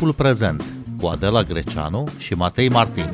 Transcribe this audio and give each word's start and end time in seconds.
Timpul 0.00 0.24
prezent 0.24 0.64
cu 1.00 1.06
Adela 1.06 1.42
Greceanu 1.42 2.08
și 2.16 2.34
Matei 2.34 2.68
Martin. 2.68 3.04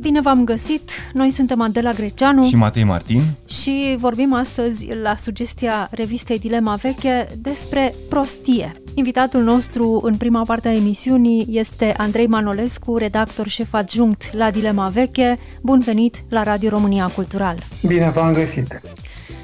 Bine 0.00 0.20
v-am 0.20 0.44
găsit! 0.44 0.90
Noi 1.12 1.30
suntem 1.30 1.60
Adela 1.60 1.92
Greceanu 1.92 2.44
și 2.44 2.56
Matei 2.56 2.84
Martin 2.84 3.22
și 3.48 3.96
vorbim 3.98 4.34
astăzi 4.34 4.88
la 5.02 5.16
sugestia 5.16 5.88
revistei 5.90 6.38
Dilema 6.38 6.74
Veche 6.74 7.28
despre 7.38 7.94
prostie. 8.08 8.72
Invitatul 8.94 9.42
nostru 9.42 10.00
în 10.02 10.16
prima 10.16 10.42
parte 10.46 10.68
a 10.68 10.74
emisiunii 10.74 11.46
este 11.50 11.94
Andrei 11.96 12.26
Manolescu, 12.26 12.96
redactor 12.96 13.48
șef 13.48 13.74
adjunct 13.74 14.32
la 14.32 14.50
Dilema 14.50 14.88
Veche. 14.88 15.36
Bun 15.62 15.78
venit 15.78 16.16
la 16.28 16.42
Radio 16.42 16.68
România 16.68 17.06
Cultural! 17.14 17.58
Bine 17.86 18.10
v-am 18.10 18.32
găsit! 18.32 18.80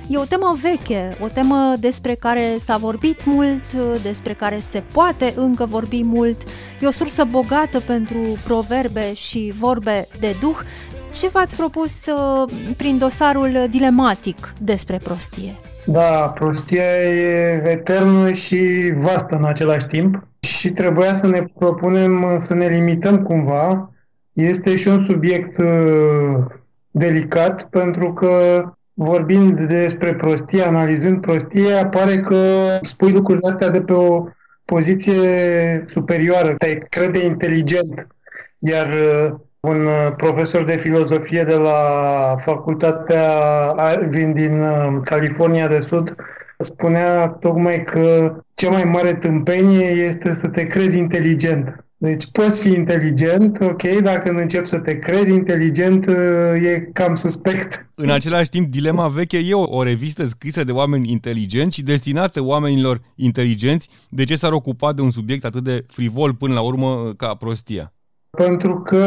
E 0.09 0.16
o 0.16 0.24
temă 0.24 0.56
veche, 0.62 1.16
o 1.20 1.28
temă 1.28 1.74
despre 1.80 2.14
care 2.14 2.56
s-a 2.64 2.77
vorbit 2.77 3.24
mult, 3.24 3.72
despre 4.02 4.32
care 4.32 4.59
se 4.59 4.82
poate 4.92 5.32
încă 5.36 5.66
vorbi 5.66 6.02
mult. 6.02 6.42
E 6.80 6.86
o 6.86 6.91
sursă 6.91 7.24
bogată 7.24 7.80
pentru 7.80 8.19
proverbe 8.44 9.14
și 9.14 9.52
vorbe 9.58 10.08
de 10.20 10.36
duh. 10.41 10.58
Ce 11.14 11.28
v-ați 11.28 11.56
propus 11.56 11.92
uh, 12.06 12.52
prin 12.77 12.98
dosarul 12.98 13.66
dilematic 13.70 14.52
despre 14.60 14.97
prostie? 14.97 15.56
Da, 15.88 16.32
prostia 16.34 16.82
e 16.82 17.62
eternă 17.64 18.32
și 18.32 18.92
vastă 18.96 19.36
în 19.36 19.44
același 19.44 19.86
timp 19.86 20.27
și 20.40 20.70
trebuia 20.70 21.14
să 21.14 21.27
ne 21.27 21.44
propunem 21.58 22.36
să 22.38 22.55
ne 22.55 22.66
limităm 22.66 23.22
cumva. 23.22 23.92
Este 24.33 24.77
și 24.77 24.88
un 24.88 25.05
subiect 25.05 25.58
uh, 25.58 26.44
delicat 26.91 27.69
pentru 27.70 28.12
că 28.12 28.64
vorbind 28.94 29.64
despre 29.64 30.14
prostie, 30.14 30.62
analizând 30.62 31.20
prostie, 31.20 31.72
apare 31.72 32.20
că 32.20 32.36
spui 32.83 33.12
lucrurile 33.12 33.48
astea 33.48 33.70
de 33.70 33.80
pe 33.80 33.92
o 33.92 34.27
poziție 34.64 35.14
superioară, 35.92 36.55
te 36.58 36.74
crede 36.74 37.24
inteligent, 37.24 38.06
iar 38.58 38.89
uh, 38.89 39.34
un 39.67 39.84
uh, 39.84 40.14
profesor 40.17 40.64
de 40.64 40.77
filozofie 40.77 41.42
de 41.42 41.55
la 41.55 41.81
facultatea 42.45 43.28
Irving 43.92 44.34
din 44.34 44.61
uh, 44.61 45.00
California 45.05 45.69
de 45.69 45.81
Sud 45.89 46.14
spunea 46.58 47.27
tocmai 47.28 47.84
că 47.84 48.36
cea 48.55 48.70
mai 48.70 48.84
mare 48.84 49.14
tâmpenie 49.14 49.86
este 49.86 50.34
să 50.34 50.48
te 50.48 50.67
crezi 50.67 50.98
inteligent. 50.98 51.86
Deci 51.98 52.25
poți 52.33 52.61
fi 52.61 52.69
inteligent, 52.69 53.61
ok, 53.61 53.83
dacă 53.83 54.28
când 54.28 54.39
începi 54.39 54.69
să 54.69 54.78
te 54.78 54.98
crezi 54.98 55.33
inteligent, 55.33 56.08
e 56.62 56.91
cam 56.92 57.14
suspect. 57.14 57.86
În 57.95 58.11
același 58.11 58.51
timp, 58.51 58.70
Dilema 58.70 59.08
Veche 59.08 59.39
e 59.39 59.55
o, 59.55 59.77
o 59.77 59.83
revistă 59.83 60.25
scrisă 60.25 60.64
de 60.64 60.73
oameni 60.73 61.11
inteligenți 61.11 61.77
și 61.77 61.83
destinată 61.83 62.42
oamenilor 62.42 63.01
inteligenți. 63.14 63.89
De 64.08 64.25
ce 64.25 64.36
s-ar 64.36 64.53
ocupa 64.53 64.92
de 64.92 65.03
un 65.03 65.11
subiect 65.11 65.45
atât 65.45 65.64
de 65.64 65.84
frivol 65.89 66.34
până 66.34 66.55
la 66.55 66.61
urmă 66.61 67.12
ca 67.17 67.34
prostia? 67.34 67.95
Pentru 68.37 68.81
că 68.81 69.05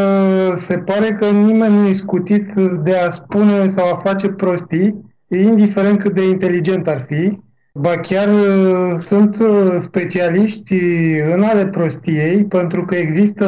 se 0.55 0.77
pare 0.77 1.11
că 1.11 1.25
nimeni 1.25 1.73
nu 1.73 1.87
e 1.87 1.93
scutit 1.93 2.53
de 2.83 2.95
a 2.95 3.11
spune 3.11 3.67
sau 3.67 3.93
a 3.93 4.01
face 4.03 4.27
prostii, 4.29 5.15
indiferent 5.27 5.99
cât 5.99 6.13
de 6.13 6.27
inteligent 6.27 6.87
ar 6.87 7.05
fi, 7.07 7.39
Ba 7.73 7.99
chiar 7.99 8.27
uh, 8.27 8.93
sunt 8.97 9.39
uh, 9.39 9.75
specialiști 9.79 10.75
în 11.19 11.41
ale 11.41 11.67
prostiei, 11.67 12.45
pentru 12.45 12.85
că 12.85 12.95
există 12.95 13.47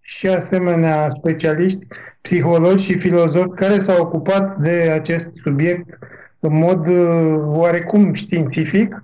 și 0.00 0.28
asemenea 0.28 1.08
specialiști, 1.08 1.86
psihologi 2.20 2.84
și 2.84 2.98
filozofi 2.98 3.54
care 3.54 3.78
s-au 3.78 4.02
ocupat 4.02 4.58
de 4.58 4.90
acest 4.94 5.28
subiect 5.42 5.98
în 6.40 6.58
mod 6.58 6.88
uh, 6.88 7.36
oarecum 7.44 8.12
științific 8.12 9.02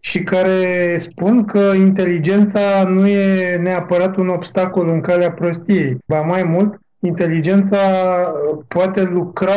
și 0.00 0.22
care 0.22 0.96
spun 0.98 1.44
că 1.44 1.58
inteligența 1.76 2.84
nu 2.88 3.06
e 3.06 3.56
neapărat 3.56 4.16
un 4.16 4.28
obstacol 4.28 4.88
în 4.88 5.00
calea 5.00 5.32
prostiei. 5.32 5.98
Ba 6.06 6.20
mai 6.20 6.42
mult, 6.42 6.80
inteligența 7.00 7.78
poate 8.68 9.02
lucra 9.02 9.54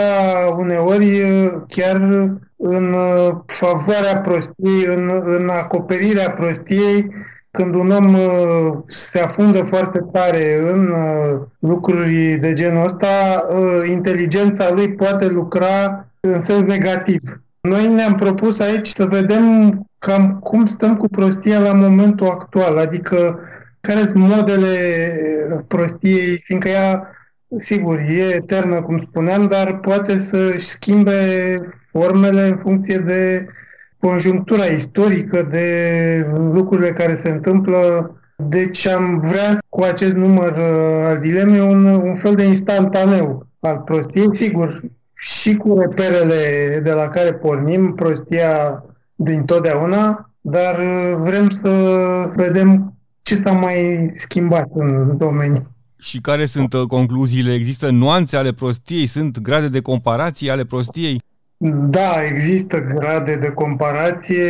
uneori 0.58 1.24
chiar 1.68 1.96
în 2.58 2.94
uh, 2.94 3.36
favoarea 3.46 4.22
prostiei, 4.22 4.86
în, 4.86 5.22
în 5.26 5.50
acoperirea 5.50 6.32
prostiei, 6.32 7.08
când 7.52 7.76
un 7.76 7.90
om 7.90 8.14
uh, 8.14 8.74
se 8.88 9.20
afundă 9.20 9.64
foarte 9.64 10.00
tare 10.12 10.72
în 10.72 10.88
uh, 10.88 11.40
lucruri 11.60 12.38
de 12.42 12.54
genul 12.54 12.86
ăsta, 12.86 13.48
inteligența 13.90 14.72
lui 14.72 14.94
poate 14.94 15.28
lucra 15.28 16.08
în 16.20 16.44
sens 16.44 16.62
negativ. 16.62 17.43
Noi 17.70 17.88
ne-am 17.88 18.16
propus 18.16 18.60
aici 18.60 18.88
să 18.88 19.06
vedem 19.06 19.44
cam 20.00 20.40
cum 20.40 20.66
stăm 20.66 20.98
cu 20.98 21.08
prostia 21.08 21.60
la 21.60 21.74
momentul 21.74 22.28
actual, 22.28 22.78
adică 22.78 23.40
care 23.82 24.00
sunt 24.00 24.16
modele 24.16 24.76
prostiei, 25.68 26.42
fiindcă 26.44 26.70
ea, 26.70 27.08
sigur, 27.60 28.00
e 28.00 28.34
eternă, 28.34 28.82
cum 28.82 29.06
spuneam, 29.10 29.48
dar 29.48 29.80
poate 29.80 30.20
să 30.20 30.56
schimbe 30.58 31.12
formele 31.92 32.48
în 32.48 32.58
funcție 32.58 32.98
de 32.98 33.48
conjunctura 34.00 34.64
istorică, 34.64 35.48
de 35.52 35.68
lucrurile 36.54 36.92
care 36.92 37.20
se 37.24 37.30
întâmplă. 37.30 38.12
Deci 38.36 38.88
am 38.88 39.20
vrea 39.20 39.58
cu 39.70 39.84
acest 39.84 40.14
număr 40.14 40.52
uh, 40.52 41.06
al 41.06 41.20
dilemei 41.20 41.60
un, 41.60 41.86
un 41.86 42.16
fel 42.16 42.36
de 42.36 42.44
instantaneu 42.44 43.48
al 43.60 43.82
prostiei, 43.86 44.36
sigur, 44.36 44.82
și 45.24 45.54
cu 45.54 45.80
reperele 45.80 46.80
de 46.84 46.92
la 46.92 47.08
care 47.08 47.34
pornim, 47.34 47.94
prostia 47.96 48.84
din 49.16 49.44
totdeauna, 49.44 50.30
dar 50.42 50.80
uh, 50.80 51.16
vrem 51.18 51.50
să 51.50 51.70
vedem 52.36 52.98
ce 53.22 53.36
s-a 53.36 53.52
mai 53.52 54.12
schimbat 54.16 54.70
în 54.74 55.18
domeniu. 55.18 55.68
Și 56.00 56.22
care 56.22 56.46
sunt 56.46 56.74
uh, 56.74 56.82
concluziile? 56.88 57.54
Există 57.54 57.90
nuanțe 57.90 58.38
ale 58.38 58.54
prostiei? 58.54 59.06
Sunt 59.06 59.40
grade 59.42 59.68
de 59.68 59.82
comparație 59.82 60.52
ale 60.52 60.66
prostiei? 60.66 61.22
Da, 61.88 62.26
există 62.32 62.80
grade 62.80 63.36
de 63.36 63.50
comparație, 63.50 64.46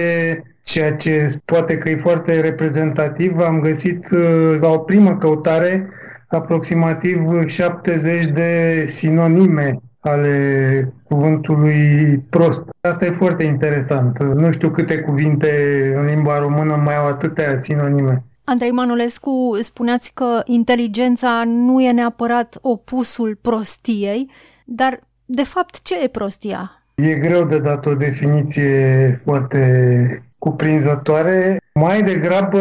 ceea 0.64 0.94
ce 0.94 1.34
poate 1.46 1.78
că 1.78 1.90
e 1.90 1.98
foarte 2.02 2.42
reprezentativ. 2.42 3.40
Am 3.40 3.60
găsit 3.60 4.06
uh, 4.12 4.58
la 4.62 4.70
o 4.70 4.78
primă 4.78 5.18
căutare 5.18 5.90
aproximativ 6.28 7.48
70 7.48 8.26
de 8.26 8.84
sinonime 8.88 9.82
ale 10.04 10.94
cuvântului 11.04 12.18
prost. 12.30 12.62
Asta 12.82 13.06
e 13.06 13.16
foarte 13.18 13.44
interesant. 13.44 14.24
Nu 14.24 14.52
știu 14.52 14.70
câte 14.70 15.00
cuvinte 15.00 15.50
în 15.98 16.06
limba 16.06 16.40
română 16.40 16.76
mai 16.76 16.96
au 16.96 17.06
atâtea 17.06 17.58
sinonime. 17.58 18.24
Andrei 18.44 18.72
Manolescu, 18.72 19.58
spuneați 19.62 20.14
că 20.14 20.42
inteligența 20.46 21.44
nu 21.46 21.82
e 21.82 21.92
neapărat 21.92 22.58
opusul 22.62 23.38
prostiei, 23.42 24.30
dar 24.66 25.00
de 25.26 25.44
fapt 25.44 25.82
ce 25.82 26.04
e 26.04 26.08
prostia? 26.08 26.84
E 26.96 27.16
greu 27.16 27.46
de 27.46 27.60
dat 27.60 27.86
o 27.86 27.94
definiție 27.94 29.22
foarte 29.24 30.34
cuprinzătoare. 30.38 31.58
Mai 31.74 32.04
degrabă 32.04 32.60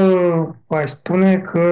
aș 0.66 0.88
spune 0.90 1.36
că 1.36 1.64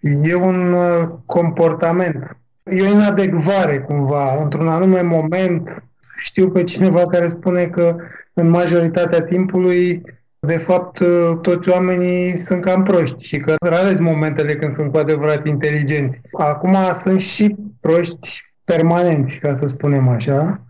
e 0.00 0.34
un 0.34 0.72
uh, 0.72 1.08
comportament. 1.26 2.36
E 2.70 2.82
o 2.82 2.86
inadecvare 2.86 3.78
cumva. 3.78 4.42
Într-un 4.42 4.68
anume 4.68 5.00
moment 5.00 5.82
știu 6.16 6.50
pe 6.50 6.64
cineva 6.64 7.02
care 7.06 7.28
spune 7.28 7.66
că 7.66 7.96
în 8.32 8.48
majoritatea 8.48 9.22
timpului 9.22 10.02
de 10.38 10.56
fapt 10.56 10.98
uh, 10.98 11.38
toți 11.42 11.68
oamenii 11.68 12.36
sunt 12.36 12.60
cam 12.60 12.82
proști 12.82 13.24
și 13.24 13.36
că 13.36 13.54
rare 13.60 14.00
momentele 14.00 14.54
când 14.56 14.76
sunt 14.76 14.92
cu 14.92 14.98
adevărat 14.98 15.46
inteligenți. 15.46 16.20
Acum 16.32 16.76
sunt 17.02 17.20
și 17.20 17.56
proști 17.80 18.42
permanenți, 18.64 19.38
ca 19.38 19.54
să 19.54 19.66
spunem 19.66 20.08
așa. 20.08 20.60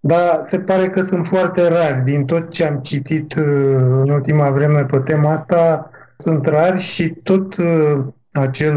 Dar 0.00 0.44
se 0.48 0.58
pare 0.58 0.88
că 0.88 1.02
sunt 1.02 1.26
foarte 1.26 1.68
rari. 1.68 2.04
Din 2.04 2.24
tot 2.24 2.50
ce 2.50 2.64
am 2.64 2.78
citit 2.78 3.34
uh, 3.34 3.44
în 3.76 4.10
ultima 4.10 4.50
vreme 4.50 4.84
pe 4.84 4.98
tema 4.98 5.32
asta, 5.32 5.90
sunt 6.16 6.46
rari 6.46 6.80
și 6.80 7.08
tot 7.08 7.56
uh, 7.56 7.98
acel 8.36 8.76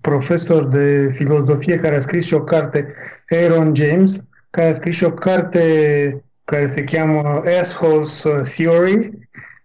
profesor 0.00 0.66
de 0.66 1.12
filozofie 1.14 1.76
care 1.76 1.96
a 1.96 2.00
scris 2.00 2.26
și 2.26 2.34
o 2.34 2.40
carte, 2.40 2.94
Aaron 3.28 3.74
James, 3.74 4.20
care 4.50 4.68
a 4.68 4.74
scris 4.74 4.96
și 4.96 5.04
o 5.04 5.10
carte 5.10 5.60
care 6.44 6.70
se 6.74 6.84
cheamă 6.84 7.42
Assholes 7.60 8.24
Theory 8.54 9.10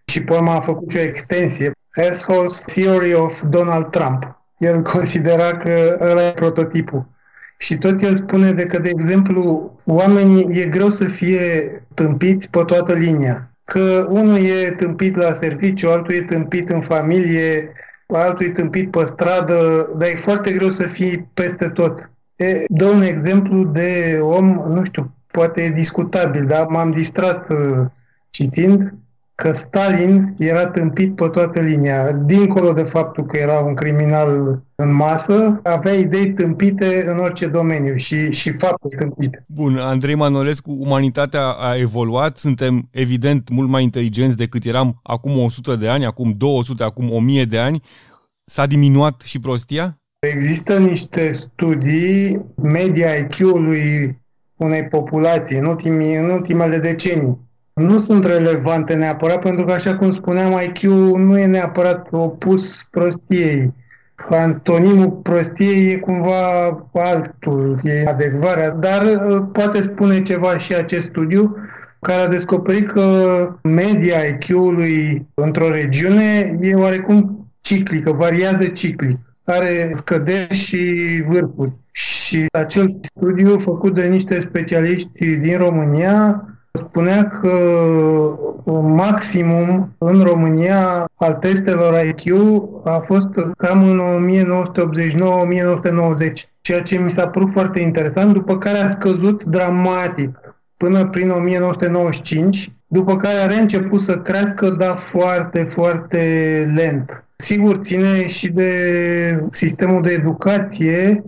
și 0.04 0.22
pe 0.22 0.34
a 0.34 0.60
făcut 0.60 0.90
și 0.90 0.96
o 0.96 1.00
extensie, 1.00 1.72
Assholes 2.10 2.62
Theory 2.66 3.12
of 3.14 3.34
Donald 3.48 3.90
Trump. 3.90 4.40
El 4.58 4.82
considera 4.82 5.56
că 5.56 5.98
ăla 6.00 6.26
e 6.26 6.32
prototipul. 6.32 7.06
Și 7.58 7.78
tot 7.78 8.02
el 8.02 8.16
spune 8.16 8.52
de 8.52 8.64
că, 8.64 8.78
de 8.78 8.88
exemplu, 8.88 9.72
oamenii 9.84 10.60
e 10.60 10.66
greu 10.66 10.90
să 10.90 11.04
fie 11.04 11.70
tâmpiți 11.94 12.48
pe 12.48 12.62
toată 12.66 12.92
linia. 12.92 13.50
Că 13.64 14.06
unul 14.08 14.44
e 14.44 14.70
tâmpit 14.70 15.16
la 15.16 15.32
serviciu, 15.32 15.88
altul 15.88 16.14
e 16.14 16.20
tâmpit 16.20 16.70
în 16.70 16.80
familie, 16.80 17.72
altul 18.06 18.46
e 18.46 18.50
tâmpit 18.50 18.90
pe 18.90 19.04
stradă, 19.04 19.88
dar 19.96 20.08
e 20.08 20.20
foarte 20.22 20.52
greu 20.52 20.70
să 20.70 20.86
fii 20.86 21.28
peste 21.34 21.68
tot. 21.68 22.10
E, 22.36 22.64
dă 22.68 22.84
un 22.84 23.02
exemplu 23.02 23.64
de 23.64 24.18
om, 24.22 24.46
nu 24.68 24.84
știu, 24.84 25.14
poate 25.30 25.62
e 25.62 25.68
discutabil, 25.68 26.46
dar 26.46 26.66
m-am 26.66 26.90
distrat 26.90 27.50
uh, 27.50 27.86
citind 28.30 28.94
că 29.34 29.52
Stalin 29.52 30.34
era 30.38 30.66
tâmpit 30.66 31.14
pe 31.14 31.28
toată 31.28 31.60
linia. 31.60 32.12
Dincolo 32.12 32.72
de 32.72 32.82
faptul 32.82 33.26
că 33.26 33.36
era 33.36 33.58
un 33.58 33.74
criminal 33.74 34.62
în 34.74 34.92
masă, 34.92 35.60
avea 35.62 35.92
idei 35.92 36.32
tâmpite 36.32 37.04
în 37.08 37.18
orice 37.18 37.46
domeniu 37.46 37.96
și, 37.96 38.32
și 38.32 38.50
fapte 38.50 38.96
tâmpite. 38.96 39.44
Bun, 39.48 39.76
Andrei 39.76 40.14
Manolescu, 40.14 40.76
umanitatea 40.78 41.50
a 41.50 41.76
evoluat, 41.76 42.36
suntem 42.36 42.88
evident 42.90 43.48
mult 43.48 43.68
mai 43.68 43.82
inteligenți 43.82 44.36
decât 44.36 44.64
eram 44.64 45.00
acum 45.02 45.38
100 45.38 45.76
de 45.76 45.88
ani, 45.88 46.06
acum 46.06 46.34
200, 46.36 46.82
acum 46.82 47.10
1000 47.10 47.44
de 47.44 47.58
ani. 47.58 47.82
S-a 48.44 48.66
diminuat 48.66 49.20
și 49.20 49.40
prostia? 49.40 49.96
Există 50.18 50.78
niște 50.78 51.32
studii, 51.32 52.44
media 52.62 53.08
IQ-ului 53.14 54.20
unei 54.56 54.84
populații 54.84 55.56
în, 55.56 55.66
ultimii, 55.66 56.16
în 56.16 56.30
ultimele 56.30 56.78
decenii 56.78 57.38
nu 57.74 57.98
sunt 57.98 58.24
relevante 58.24 58.94
neapărat, 58.94 59.40
pentru 59.40 59.64
că, 59.64 59.72
așa 59.72 59.96
cum 59.96 60.10
spuneam, 60.10 60.60
IQ 60.60 60.82
nu 61.16 61.38
e 61.38 61.46
neapărat 61.46 62.08
opus 62.10 62.86
prostiei. 62.90 63.72
Antonimul 64.30 65.10
prostiei 65.10 65.90
e 65.90 65.96
cumva 65.96 66.66
altul, 66.92 67.80
e 67.82 68.04
adecvarea, 68.06 68.70
dar 68.70 69.02
uh, 69.02 69.42
poate 69.52 69.82
spune 69.82 70.22
ceva 70.22 70.58
și 70.58 70.74
acest 70.74 71.06
studiu 71.06 71.56
care 72.00 72.20
a 72.20 72.28
descoperit 72.28 72.90
că 72.90 73.48
media 73.62 74.16
IQ-ului 74.18 75.26
într-o 75.34 75.70
regiune 75.70 76.58
e 76.60 76.74
oarecum 76.74 77.48
ciclică, 77.60 78.12
variază 78.12 78.66
ciclic, 78.66 79.18
are 79.44 79.90
scăderi 79.94 80.54
și 80.54 81.22
vârfuri. 81.28 81.72
Și 81.92 82.46
acel 82.52 83.00
studiu 83.02 83.58
făcut 83.58 83.94
de 83.94 84.06
niște 84.06 84.40
specialiști 84.40 85.36
din 85.36 85.58
România 85.58 86.44
spunea 86.78 87.28
că 87.28 87.48
uh, 88.64 88.80
maximum 88.82 89.94
în 89.98 90.20
România 90.20 91.06
al 91.14 91.32
testelor 91.32 92.04
IQ 92.04 92.34
a 92.84 92.98
fost 93.06 93.28
cam 93.56 93.82
în 93.82 94.00
1989-1990, 96.30 96.32
ceea 96.60 96.82
ce 96.82 96.98
mi 96.98 97.10
s-a 97.10 97.28
părut 97.28 97.50
foarte 97.50 97.80
interesant, 97.80 98.32
după 98.32 98.58
care 98.58 98.78
a 98.78 98.88
scăzut 98.88 99.44
dramatic 99.44 100.54
până 100.76 101.06
prin 101.06 101.30
1995, 101.30 102.72
după 102.88 103.16
care 103.16 103.38
a 103.38 103.46
reînceput 103.46 104.00
să 104.00 104.18
crească, 104.18 104.70
dar 104.70 104.96
foarte, 104.96 105.68
foarte 105.72 106.72
lent. 106.74 107.24
Sigur, 107.36 107.80
ține 107.82 108.28
și 108.28 108.48
de 108.48 109.44
sistemul 109.52 110.02
de 110.02 110.10
educație 110.10 111.22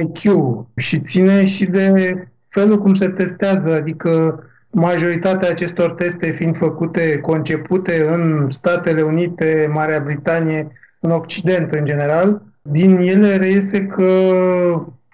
IQ 0.00 0.32
și 0.76 1.00
ține 1.00 1.46
și 1.46 1.64
de 1.64 2.14
felul 2.48 2.78
cum 2.78 2.94
se 2.94 3.08
testează, 3.08 3.74
adică 3.74 4.44
majoritatea 4.70 5.50
acestor 5.50 5.90
teste 5.90 6.30
fiind 6.30 6.56
făcute, 6.56 7.18
concepute 7.18 8.06
în 8.12 8.46
Statele 8.50 9.02
Unite, 9.02 9.70
Marea 9.72 10.00
Britanie, 10.00 10.68
în 11.00 11.10
Occident 11.10 11.74
în 11.74 11.84
general, 11.84 12.42
din 12.62 12.96
ele 12.96 13.36
reiese 13.36 13.86
că 13.86 14.04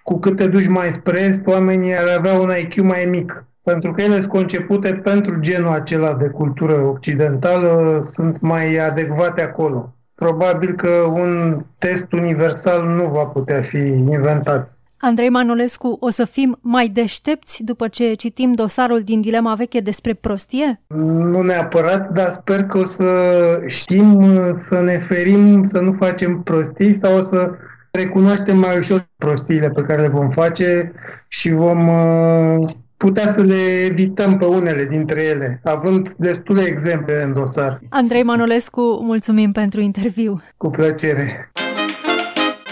cu 0.02 0.18
cât 0.18 0.36
te 0.36 0.46
duci 0.46 0.66
mai 0.66 0.92
spre 0.92 1.20
est, 1.20 1.46
oamenii 1.46 1.96
ar 1.96 2.16
avea 2.18 2.32
un 2.38 2.50
IQ 2.60 2.82
mai 2.82 3.06
mic. 3.10 3.44
Pentru 3.62 3.92
că 3.92 4.02
ele 4.02 4.14
sunt 4.14 4.26
concepute 4.26 4.94
pentru 4.94 5.40
genul 5.40 5.72
acela 5.72 6.12
de 6.12 6.26
cultură 6.26 6.72
occidentală, 6.72 8.00
sunt 8.10 8.40
mai 8.40 8.76
adecvate 8.76 9.42
acolo. 9.42 9.94
Probabil 10.14 10.74
că 10.74 10.90
un 11.12 11.62
test 11.78 12.12
universal 12.12 12.86
nu 12.86 13.04
va 13.08 13.24
putea 13.24 13.62
fi 13.62 13.76
inventat. 13.86 14.75
Andrei 14.98 15.28
Manolescu, 15.28 15.96
o 16.00 16.10
să 16.10 16.24
fim 16.24 16.58
mai 16.60 16.88
deștepți 16.88 17.64
după 17.64 17.88
ce 17.88 18.14
citim 18.14 18.52
dosarul 18.52 19.00
din 19.00 19.20
Dilema 19.20 19.54
Veche 19.54 19.80
despre 19.80 20.14
prostie? 20.14 20.80
Nu 20.86 21.42
neapărat, 21.42 22.12
dar 22.12 22.30
sper 22.30 22.64
că 22.64 22.78
o 22.78 22.84
să 22.84 23.60
știm 23.66 24.24
să 24.68 24.80
ne 24.80 25.04
ferim, 25.08 25.64
să 25.64 25.78
nu 25.78 25.92
facem 25.92 26.42
prostii 26.42 26.94
sau 26.94 27.16
o 27.18 27.22
să 27.22 27.50
recunoaștem 27.90 28.58
mai 28.58 28.78
ușor 28.78 29.08
prostiile 29.16 29.68
pe 29.68 29.82
care 29.82 30.00
le 30.00 30.08
vom 30.08 30.30
face 30.30 30.92
și 31.28 31.50
vom 31.50 31.88
uh, 31.88 32.68
putea 32.96 33.32
să 33.32 33.42
le 33.42 33.84
evităm 33.90 34.38
pe 34.38 34.44
unele 34.44 34.84
dintre 34.84 35.24
ele, 35.24 35.60
având 35.64 36.14
destule 36.18 36.62
exemple 36.62 37.22
în 37.22 37.32
dosar. 37.32 37.80
Andrei 37.88 38.22
Manolescu, 38.22 39.00
mulțumim 39.02 39.52
pentru 39.52 39.80
interviu. 39.80 40.42
Cu 40.56 40.70
plăcere. 40.70 41.50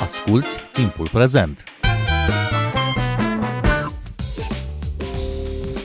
Asculți 0.00 0.56
timpul 0.73 1.09
prezent. 1.12 1.74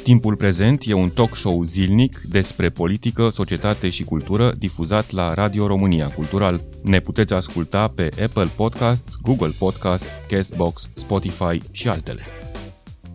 Timpul 0.09 0.35
prezent 0.35 0.83
e 0.85 0.93
un 0.93 1.09
talk 1.09 1.35
show 1.35 1.63
zilnic 1.63 2.21
despre 2.29 2.69
politică, 2.69 3.29
societate 3.29 3.89
și 3.89 4.03
cultură 4.03 4.53
difuzat 4.57 5.11
la 5.11 5.33
Radio 5.33 5.67
România 5.67 6.07
Cultural. 6.07 6.61
Ne 6.81 6.99
puteți 6.99 7.33
asculta 7.33 7.87
pe 7.95 8.09
Apple 8.23 8.49
Podcasts, 8.55 9.15
Google 9.21 9.51
Podcasts, 9.59 10.07
Castbox, 10.27 10.89
Spotify 10.93 11.59
și 11.71 11.87
altele. 11.87 12.21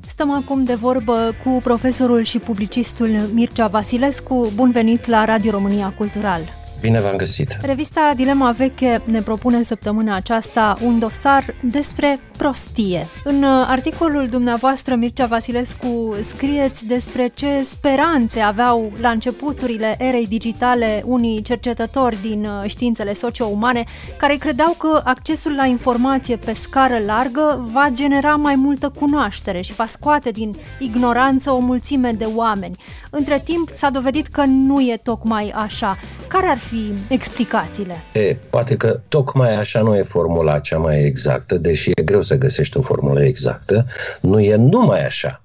Stăm 0.07 0.31
acum 0.31 0.65
de 0.65 0.75
vorbă 0.75 1.35
cu 1.45 1.61
profesorul 1.63 2.23
și 2.23 2.39
publicistul 2.39 3.09
Mircea 3.33 3.67
Vasilescu. 3.67 4.53
Bun 4.55 4.71
venit 4.71 5.07
la 5.07 5.25
Radio 5.25 5.51
România 5.51 5.93
Cultural! 5.93 6.64
Bine 6.85 7.01
v-am 7.01 7.17
găsit! 7.17 7.59
Revista 7.63 8.13
Dilema 8.17 8.51
Veche 8.51 9.03
ne 9.05 9.21
propune 9.21 9.63
săptămâna 9.63 10.15
aceasta 10.15 10.77
un 10.83 10.99
dosar 10.99 11.55
despre 11.61 12.21
prostie. 12.37 13.09
În 13.25 13.43
uh, 13.43 13.65
articolul 13.67 14.27
dumneavoastră, 14.27 14.95
Mircea 14.95 15.27
Vasilescu, 15.27 16.17
scrieți 16.23 16.87
despre 16.87 17.31
ce 17.35 17.63
speranțe 17.63 18.41
aveau 18.41 18.93
la 19.01 19.09
începuturile 19.11 19.95
erei 19.99 20.27
digitale 20.27 21.03
unii 21.07 21.43
cercetători 21.43 22.19
din 22.23 22.45
uh, 22.45 22.69
științele 22.71 23.13
socio-umane 23.13 23.85
care 24.17 24.35
credeau 24.35 24.75
că 24.79 25.01
accesul 25.05 25.55
la 25.55 25.65
informație 25.65 26.37
pe 26.37 26.53
scară 26.53 26.99
largă 27.07 27.69
va 27.73 27.89
genera 27.93 28.37
mai 28.37 28.55
multă 28.55 28.89
cunoaștere 28.89 29.61
și 29.61 29.75
va 29.75 29.87
scoate 29.87 30.31
din 30.31 30.57
ignoranță 30.79 31.51
o 31.51 31.59
mulțime 31.59 32.13
de 32.13 32.29
oameni. 32.35 32.77
Între 33.11 33.41
timp 33.45 33.69
s-a 33.73 33.91
dovedit 33.91 34.27
că 34.27 34.45
nu 34.47 34.81
e 34.81 35.01
tocmai 35.03 35.53
așa. 35.57 35.97
Care 36.29 36.47
ar 36.47 36.59
fi 36.59 36.74
explicațiile? 37.09 38.03
E, 38.13 38.37
poate 38.51 38.77
că 38.77 39.01
tocmai 39.09 39.55
așa 39.55 39.81
nu 39.81 39.97
e 39.97 40.03
formula 40.03 40.59
cea 40.59 40.79
mai 40.79 41.05
exactă, 41.05 41.57
deși 41.57 41.91
e 41.95 42.03
greu 42.03 42.23
să 42.23 42.37
găsești 42.37 42.77
o 42.77 42.83
formulă 42.83 43.25
exactă, 43.25 43.87
nu 44.21 44.41
e 44.41 44.55
numai 44.55 45.07
așa. 45.07 45.44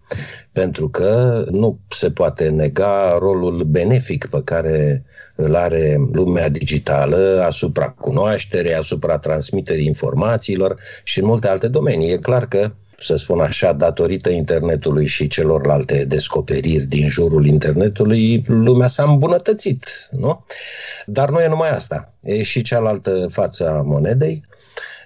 Pentru 0.52 0.90
că 0.90 1.44
nu 1.50 1.80
se 1.90 2.12
poate 2.12 2.50
nega 2.50 3.18
rolul 3.20 3.64
benefic 3.64 4.26
pe 4.26 4.42
care 4.44 5.04
îl 5.36 5.56
are 5.56 6.10
lumea 6.12 6.50
digitală 6.50 7.44
asupra 7.46 7.90
cunoașterii, 7.90 8.74
asupra 8.74 9.18
transmiterii 9.18 9.86
informațiilor 9.86 10.80
și 11.04 11.20
în 11.20 11.26
multe 11.26 11.48
alte 11.48 11.68
domenii. 11.68 12.12
E 12.12 12.18
clar 12.18 12.48
că 12.48 12.72
să 13.00 13.16
spun 13.16 13.40
așa, 13.40 13.74
datorită 13.74 14.30
internetului 14.30 15.06
și 15.06 15.28
celorlalte 15.28 16.06
descoperiri 16.06 16.84
din 16.84 17.08
jurul 17.08 17.46
internetului, 17.46 18.44
lumea 18.48 18.88
s-a 18.88 19.04
îmbunătățit, 19.04 20.08
nu? 20.12 20.46
Dar 21.06 21.30
nu 21.30 21.40
e 21.40 21.48
numai 21.48 21.70
asta. 21.70 22.14
E 22.22 22.44
și 22.44 22.62
cealaltă 22.62 23.28
față 23.30 23.70
a 23.70 23.82
monedei. 23.82 24.44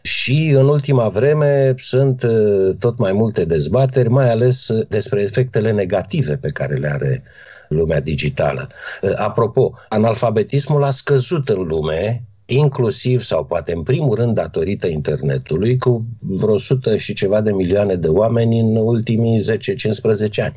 Și 0.08 0.54
în 0.56 0.68
ultima 0.68 1.10
vreme 1.10 1.76
sunt 1.78 2.24
uh, 2.24 2.76
tot 2.80 2.98
mai 2.98 3.14
multe 3.14 3.46
dezbateri, 3.46 4.10
mai 4.10 4.30
ales 4.30 4.70
despre 4.88 5.22
efectele 5.22 5.72
negative 5.72 6.38
pe 6.38 6.50
care 6.50 6.76
le 6.76 6.92
are 6.92 7.24
lumea 7.68 8.00
digitală. 8.02 8.68
Uh, 9.02 9.12
apropo, 9.16 9.72
analfabetismul 9.90 10.84
a 10.84 10.90
scăzut 10.90 11.50
în 11.50 11.62
lume 11.62 12.24
inclusiv 12.46 13.22
sau 13.22 13.46
poate 13.46 13.74
în 13.74 13.84
primul 13.84 14.16
rând 14.16 14.36
datorită 14.36 14.88
internetului, 14.88 15.78
cu 15.78 16.06
vreo 16.20 16.54
100 16.54 16.98
și 16.98 17.14
ceva 17.14 17.42
de 17.42 17.52
milioane 17.52 17.96
de 17.96 18.08
oameni 18.08 18.60
în 18.60 18.76
ultimii 18.76 19.42
10-15 19.42 20.44
ani. 20.44 20.56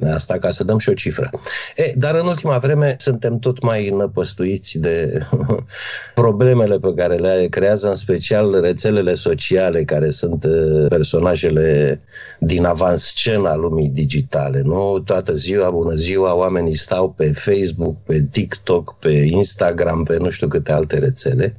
Asta 0.00 0.38
ca 0.38 0.50
să 0.50 0.64
dăm 0.64 0.78
și 0.78 0.88
o 0.88 0.94
cifră. 0.94 1.30
E, 1.76 1.92
dar 1.96 2.14
în 2.14 2.26
ultima 2.26 2.58
vreme 2.58 2.96
suntem 2.98 3.38
tot 3.38 3.62
mai 3.62 3.88
năpăstuiți 3.88 4.78
de 4.78 5.26
problemele 6.14 6.78
pe 6.78 6.94
care 6.96 7.16
le 7.16 7.46
creează 7.50 7.88
în 7.88 7.94
special 7.94 8.60
rețelele 8.60 9.14
sociale, 9.14 9.84
care 9.84 10.10
sunt 10.10 10.44
uh, 10.44 10.86
personajele 10.88 12.00
din 12.38 12.64
avanscena 12.64 13.54
lumii 13.54 13.88
digitale. 13.88 14.60
Nu? 14.64 15.02
Toată 15.04 15.32
ziua, 15.32 15.70
bună 15.70 15.94
ziua, 15.94 16.34
oamenii 16.34 16.74
stau 16.74 17.10
pe 17.10 17.32
Facebook, 17.32 17.96
pe 18.02 18.24
TikTok, 18.30 18.96
pe 18.98 19.12
Instagram, 19.12 20.04
pe 20.04 20.16
nu 20.16 20.30
știu 20.30 20.48
câte 20.48 20.72
alte 20.72 20.98
rețele 20.98 21.56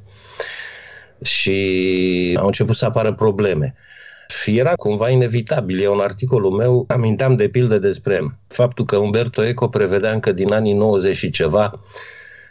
și 1.22 2.38
au 2.40 2.46
început 2.46 2.76
să 2.76 2.86
apară 2.86 3.14
probleme 3.14 3.76
era 4.46 4.74
cumva 4.74 5.10
inevitabil. 5.10 5.80
E 5.80 5.88
un 5.88 6.00
articolul 6.00 6.52
meu, 6.52 6.86
aminteam 6.88 7.36
de 7.36 7.48
pildă 7.48 7.78
despre 7.78 8.40
faptul 8.48 8.86
că 8.86 8.98
Umberto 8.98 9.44
Eco 9.44 9.68
prevedea 9.68 10.12
încă 10.12 10.32
din 10.32 10.54
anii 10.54 10.74
90 10.74 11.16
și 11.16 11.30
ceva 11.30 11.80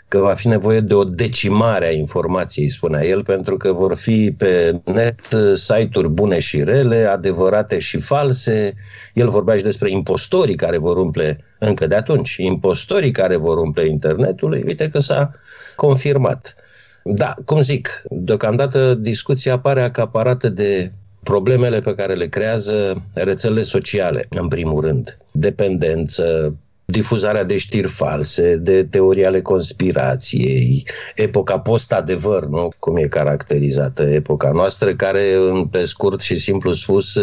că 0.09 0.19
va 0.19 0.35
fi 0.35 0.49
nevoie 0.49 0.81
de 0.81 0.95
o 0.95 1.05
decimare 1.05 1.87
a 1.87 1.93
informației, 1.93 2.69
spunea 2.69 3.05
el, 3.05 3.23
pentru 3.23 3.57
că 3.57 3.73
vor 3.73 3.97
fi 3.97 4.35
pe 4.39 4.81
net 4.85 5.21
site-uri 5.55 6.09
bune 6.09 6.39
și 6.39 6.65
rele, 6.65 7.05
adevărate 7.05 7.79
și 7.79 8.01
false. 8.01 8.75
El 9.15 9.29
vorbea 9.29 9.57
și 9.57 9.63
despre 9.63 9.91
impostorii 9.91 10.55
care 10.55 10.79
vor 10.79 10.97
umple 10.97 11.45
încă 11.59 11.87
de 11.87 11.95
atunci, 11.95 12.37
impostorii 12.37 13.11
care 13.11 13.37
vor 13.37 13.59
umple 13.59 13.87
internetul, 13.87 14.53
uite 14.53 14.89
că 14.89 14.99
s-a 14.99 15.31
confirmat. 15.77 16.57
Da, 17.05 17.35
cum 17.45 17.61
zic, 17.61 18.03
deocamdată 18.11 18.95
discuția 18.95 19.53
apare 19.53 19.83
acaparată 19.83 20.49
de 20.49 20.93
problemele 21.23 21.81
pe 21.81 21.95
care 21.95 22.15
le 22.15 22.27
creează 22.27 23.03
rețelele 23.15 23.63
sociale, 23.63 24.27
în 24.31 24.49
primul 24.49 24.81
rând. 24.81 25.19
Dependență, 25.31 26.55
difuzarea 26.85 27.45
de 27.45 27.59
știri 27.59 27.89
false, 27.89 28.57
de 28.57 28.85
teorii 28.85 29.27
ale 29.27 29.41
conspirației, 29.41 30.87
epoca 31.15 31.59
post-adevăr, 31.59 32.45
nu? 32.45 32.69
cum 32.79 32.97
e 32.97 33.07
caracterizată 33.07 34.03
epoca 34.03 34.51
noastră, 34.51 34.95
care, 34.95 35.25
pe 35.71 35.85
scurt 35.85 36.21
și 36.21 36.37
simplu 36.37 36.73
spus, 36.73 37.19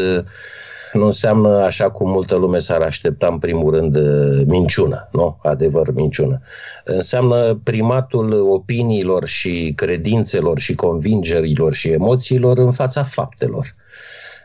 nu 0.93 1.05
înseamnă 1.05 1.63
așa 1.63 1.89
cum 1.89 2.10
multă 2.10 2.36
lume 2.36 2.60
s-ar 2.60 2.81
aștepta 2.81 3.27
în 3.27 3.39
primul 3.39 3.74
rând 3.74 3.98
minciună, 4.46 5.10
nu? 5.12 5.39
Adevăr, 5.43 5.93
minciună. 5.93 6.41
Înseamnă 6.84 7.60
primatul 7.63 8.50
opiniilor 8.50 9.25
și 9.25 9.74
credințelor 9.75 10.60
și 10.60 10.75
convingerilor 10.75 11.74
și 11.74 11.89
emoțiilor 11.89 12.58
în 12.58 12.72
fața 12.72 13.03
faptelor. 13.03 13.75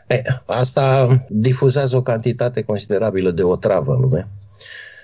E, 0.07 0.21
asta 0.45 1.07
difuzează 1.29 1.97
o 1.97 2.01
cantitate 2.01 2.61
considerabilă 2.61 3.31
de 3.31 3.43
otravă 3.43 3.93
în 3.93 3.99
lume 3.99 4.27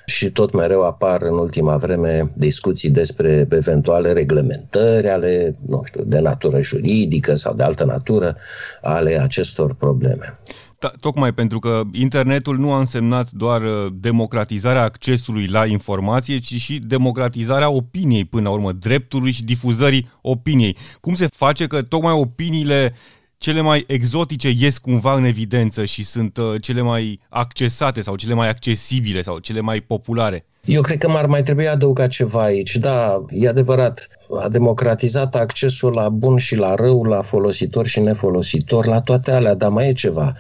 și 0.06 0.32
tot 0.32 0.54
mereu 0.54 0.84
apar 0.84 1.22
în 1.22 1.38
ultima 1.38 1.78
vreme 1.78 2.32
discuții 2.36 2.90
despre 2.90 3.48
eventuale 3.50 4.14
reglementări 4.14 5.10
ale, 5.10 5.56
nu 5.68 5.82
știu, 5.86 6.04
de 6.04 6.20
natură 6.20 6.62
juridică 6.62 7.36
sau 7.36 7.54
de 7.54 7.64
altă 7.64 7.84
natură 7.84 8.38
ale 8.82 9.20
acestor 9.20 9.76
probleme. 9.76 10.40
Da, 10.82 10.92
tocmai 11.00 11.34
pentru 11.34 11.60
că 11.60 11.82
internetul 11.92 12.58
nu 12.58 12.72
a 12.72 12.80
însemnat 12.80 13.32
doar 13.32 13.62
uh, 13.62 13.88
democratizarea 13.94 14.84
accesului 14.84 15.48
la 15.48 15.66
informație, 15.66 16.38
ci 16.38 16.54
și 16.54 16.80
democratizarea 16.80 17.70
opiniei 17.70 18.26
până 18.26 18.44
la 18.44 18.50
urmă, 18.50 18.72
dreptului 18.72 19.32
și 19.32 19.44
difuzării 19.44 20.10
opiniei. 20.22 20.78
Cum 21.00 21.14
se 21.14 21.28
face 21.28 21.68
că 21.68 21.82
tocmai 21.82 22.14
opiniile 22.14 22.94
cele 23.38 23.62
mai 23.62 23.84
exotice 23.88 24.50
ies 24.58 24.78
cumva 24.78 25.14
în 25.14 25.24
evidență 25.24 25.86
și 25.86 26.04
sunt 26.04 26.38
uh, 26.38 26.62
cele 26.62 26.82
mai 26.82 27.20
accesate 27.30 28.02
sau 28.02 28.16
cele 28.16 28.34
mai 28.34 28.50
accesibile 28.50 29.22
sau 29.22 29.38
cele 29.38 29.60
mai 29.60 29.80
populare? 29.80 30.46
Eu 30.66 30.82
cred 30.82 30.98
că 30.98 31.10
m-ar 31.10 31.26
mai 31.26 31.44
trebui 31.44 31.68
adăuga 31.68 32.08
ceva 32.08 32.44
aici. 32.44 32.76
Da, 32.76 33.26
e 33.30 33.48
adevărat, 33.48 34.08
a 34.44 34.50
democratizat 34.50 35.36
accesul 35.36 35.92
la 35.96 36.10
bun 36.10 36.38
și 36.38 36.56
la 36.56 36.76
rău, 36.76 37.04
la 37.04 37.22
folositor 37.22 37.88
și 37.88 38.00
nefolositor, 38.00 38.86
la 38.86 39.02
toate 39.02 39.32
alea, 39.32 39.54
dar 39.54 39.70
mai 39.70 39.88
e 39.88 39.94
ceva, 39.94 40.34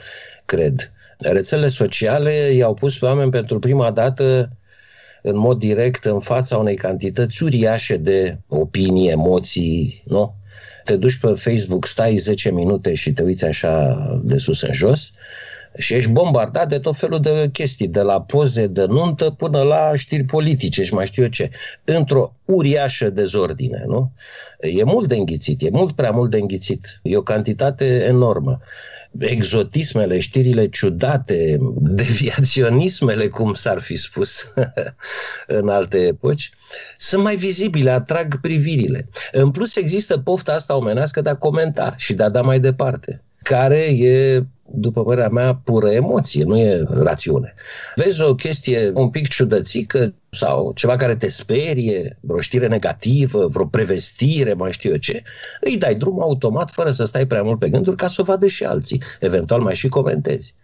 cred. 0.51 0.91
Rețelele 1.17 1.67
sociale 1.67 2.31
i-au 2.31 2.73
pus 2.73 2.97
pe 2.97 3.05
oameni 3.05 3.31
pentru 3.31 3.59
prima 3.59 3.91
dată 3.91 4.49
în 5.21 5.37
mod 5.37 5.59
direct 5.59 6.05
în 6.05 6.19
fața 6.19 6.57
unei 6.57 6.75
cantități 6.75 7.43
uriașe 7.43 7.97
de 7.97 8.37
opinii, 8.47 9.09
emoții, 9.09 10.03
nu? 10.05 10.35
te 10.83 10.95
duci 10.95 11.17
pe 11.17 11.27
Facebook, 11.27 11.85
stai 11.85 12.17
10 12.17 12.51
minute 12.51 12.93
și 12.93 13.11
te 13.11 13.23
uiți 13.23 13.45
așa 13.45 13.95
de 14.23 14.37
sus 14.37 14.61
în 14.61 14.73
jos 14.73 15.11
și 15.77 15.93
ești 15.93 16.09
bombardat 16.09 16.69
de 16.69 16.79
tot 16.79 16.97
felul 16.97 17.19
de 17.19 17.49
chestii, 17.53 17.87
de 17.87 18.01
la 18.01 18.21
poze 18.21 18.67
de 18.67 18.85
nuntă 18.85 19.29
până 19.29 19.61
la 19.61 19.91
știri 19.95 20.23
politice 20.23 20.83
și 20.83 20.93
mai 20.93 21.07
știu 21.07 21.23
eu 21.23 21.29
ce, 21.29 21.49
într-o 21.83 22.33
uriașă 22.45 23.09
dezordine, 23.09 23.83
nu? 23.85 24.11
E 24.59 24.83
mult 24.83 25.07
de 25.07 25.15
înghițit, 25.15 25.61
e 25.61 25.69
mult 25.71 25.95
prea 25.95 26.11
mult 26.11 26.31
de 26.31 26.37
înghițit, 26.37 26.99
e 27.03 27.17
o 27.17 27.21
cantitate 27.21 28.03
enormă 28.07 28.59
exotismele, 29.19 30.19
știrile 30.19 30.69
ciudate, 30.69 31.57
deviaționismele, 32.01 33.27
cum 33.27 33.53
s-ar 33.53 33.79
fi 33.79 33.95
spus 33.95 34.53
în 35.59 35.69
alte 35.69 35.97
epoci, 35.97 36.51
sunt 36.97 37.23
mai 37.23 37.35
vizibile, 37.35 37.91
atrag 37.91 38.41
privirile. 38.41 39.09
În 39.31 39.51
plus 39.51 39.75
există 39.75 40.17
pofta 40.17 40.53
asta 40.53 40.75
omenească 40.75 41.21
de 41.21 41.29
a 41.29 41.35
comenta 41.35 41.93
și 41.97 42.13
de 42.13 42.23
a 42.23 42.29
da 42.29 42.41
mai 42.41 42.59
departe, 42.59 43.21
care 43.43 43.79
e 43.79 44.43
după 44.73 45.03
părerea 45.03 45.29
mea, 45.29 45.55
pură 45.55 45.91
emoție, 45.91 46.43
nu 46.43 46.57
e 46.57 46.83
rațiune. 46.89 47.53
Vezi 47.95 48.21
o 48.21 48.35
chestie 48.35 48.91
un 48.93 49.09
pic 49.09 49.27
ciudățică 49.27 50.13
sau 50.29 50.71
ceva 50.75 50.95
care 50.95 51.15
te 51.15 51.29
sperie, 51.29 52.17
vreo 52.19 52.39
știre 52.39 52.67
negativă, 52.67 53.47
vreo 53.47 53.65
prevestire, 53.65 54.53
mai 54.53 54.71
știu 54.71 54.91
eu 54.91 54.97
ce, 54.97 55.23
îi 55.61 55.77
dai 55.77 55.95
drum 55.95 56.21
automat 56.21 56.71
fără 56.71 56.91
să 56.91 57.05
stai 57.05 57.27
prea 57.27 57.43
mult 57.43 57.59
pe 57.59 57.69
gânduri 57.69 57.95
ca 57.95 58.07
să 58.07 58.21
o 58.21 58.23
vadă 58.23 58.47
și 58.47 58.63
alții. 58.63 59.01
Eventual 59.19 59.61
mai 59.61 59.75
și 59.75 59.87
comentezi. 59.87 60.55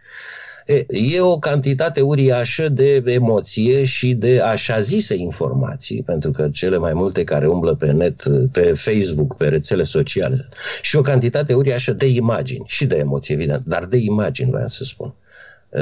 E 0.90 1.20
o 1.20 1.40
cantitate 1.40 2.02
uriașă 2.02 2.70
de 2.70 3.04
emoție 3.06 3.84
și 3.84 4.14
de 4.14 4.40
așa 4.40 4.80
zise 4.80 5.16
informații, 5.16 6.04
pentru 6.04 6.32
că 6.32 6.50
cele 6.54 6.78
mai 6.78 6.94
multe 6.94 7.24
care 7.24 7.48
umblă 7.48 7.76
pe 7.76 7.92
net, 7.92 8.24
pe 8.52 8.62
Facebook, 8.62 9.38
pe 9.38 9.48
rețele 9.48 9.84
sociale, 9.84 10.48
și 10.82 10.96
o 10.96 11.02
cantitate 11.02 11.54
uriașă 11.54 11.94
de 11.94 12.08
imagini 12.08 12.64
și 12.68 12.86
de 12.86 12.96
emoții, 12.96 13.34
evident, 13.34 13.66
dar 13.66 13.86
de 13.86 13.98
imagini, 13.98 14.52
vreau 14.52 14.68
să 14.68 14.84
spun. 14.84 15.14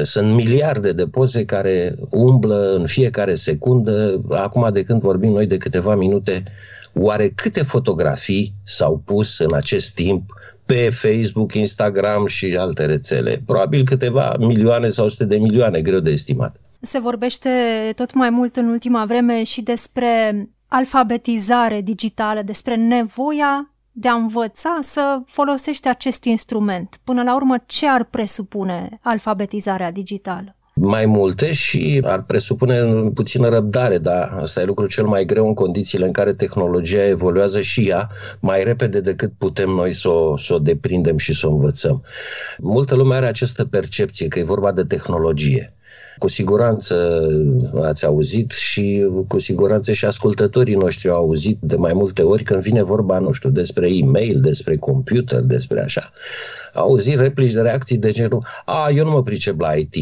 Sunt 0.03 0.33
miliarde 0.33 0.91
de 0.91 1.07
poze 1.07 1.45
care 1.45 1.95
umblă 2.09 2.75
în 2.75 2.85
fiecare 2.85 3.35
secundă. 3.35 4.21
Acum, 4.29 4.69
de 4.73 4.83
când 4.83 5.01
vorbim 5.01 5.31
noi 5.31 5.47
de 5.47 5.57
câteva 5.57 5.95
minute, 5.95 6.43
oare 6.93 7.29
câte 7.29 7.63
fotografii 7.63 8.53
s-au 8.63 9.01
pus 9.05 9.39
în 9.39 9.53
acest 9.53 9.93
timp 9.93 10.33
pe 10.65 10.89
Facebook, 10.89 11.53
Instagram 11.53 12.27
și 12.27 12.55
alte 12.59 12.85
rețele. 12.85 13.41
Probabil 13.45 13.85
câteva 13.85 14.35
milioane 14.39 14.89
sau 14.89 15.09
sute 15.09 15.25
de 15.25 15.37
milioane, 15.37 15.81
greu 15.81 15.99
de 15.99 16.11
estimat. 16.11 16.55
Se 16.81 16.99
vorbește 16.99 17.49
tot 17.95 18.13
mai 18.13 18.29
mult 18.29 18.55
în 18.55 18.67
ultima 18.67 19.05
vreme 19.05 19.43
și 19.43 19.61
despre 19.61 20.49
alfabetizare 20.67 21.81
digitală, 21.81 22.41
despre 22.41 22.75
nevoia 22.75 23.69
de 23.91 24.07
a 24.07 24.13
învăța 24.13 24.79
să 24.81 25.21
folosești 25.25 25.87
acest 25.87 26.23
instrument. 26.23 26.99
Până 27.03 27.23
la 27.23 27.35
urmă, 27.35 27.55
ce 27.65 27.87
ar 27.87 28.03
presupune 28.03 28.99
alfabetizarea 29.01 29.91
digitală? 29.91 30.55
Mai 30.81 31.05
multe 31.05 31.51
și 31.53 32.01
ar 32.03 32.23
presupune 32.23 32.83
puțină 33.13 33.49
răbdare, 33.49 33.97
dar 33.97 34.37
asta 34.41 34.61
e 34.61 34.65
lucrul 34.65 34.87
cel 34.87 35.05
mai 35.05 35.25
greu 35.25 35.47
în 35.47 35.53
condițiile 35.53 36.05
în 36.05 36.11
care 36.11 36.33
tehnologia 36.33 37.07
evoluează 37.07 37.61
și 37.61 37.87
ea 37.89 38.09
mai 38.39 38.63
repede 38.63 38.99
decât 38.99 39.31
putem 39.37 39.69
noi 39.69 39.93
să 39.93 40.09
o, 40.09 40.37
să 40.37 40.53
o 40.53 40.59
deprindem 40.59 41.17
și 41.17 41.33
să 41.33 41.47
o 41.47 41.51
învățăm. 41.51 42.03
Multă 42.57 42.95
lume 42.95 43.15
are 43.15 43.25
această 43.25 43.65
percepție 43.65 44.27
că 44.27 44.39
e 44.39 44.43
vorba 44.43 44.71
de 44.71 44.83
tehnologie. 44.83 45.73
Cu 46.17 46.27
siguranță 46.27 47.27
ați 47.83 48.05
auzit 48.05 48.51
și 48.51 49.07
cu 49.27 49.39
siguranță 49.39 49.91
și 49.91 50.05
ascultătorii 50.05 50.75
noștri 50.75 51.09
au 51.09 51.15
auzit 51.15 51.57
de 51.61 51.75
mai 51.75 51.93
multe 51.93 52.21
ori 52.21 52.43
când 52.43 52.61
vine 52.61 52.83
vorba, 52.83 53.19
nu 53.19 53.31
știu, 53.31 53.49
despre 53.49 53.95
e-mail, 53.95 54.39
despre 54.41 54.75
computer, 54.75 55.41
despre 55.41 55.81
așa. 55.81 56.09
Au 56.73 56.83
auzit 56.83 57.19
replici 57.19 57.51
de 57.51 57.61
reacții 57.61 57.97
de 57.97 58.11
genul, 58.11 58.45
a, 58.65 58.89
eu 58.89 59.05
nu 59.05 59.11
mă 59.11 59.23
pricep 59.23 59.59
la 59.59 59.73
IT 59.73 59.95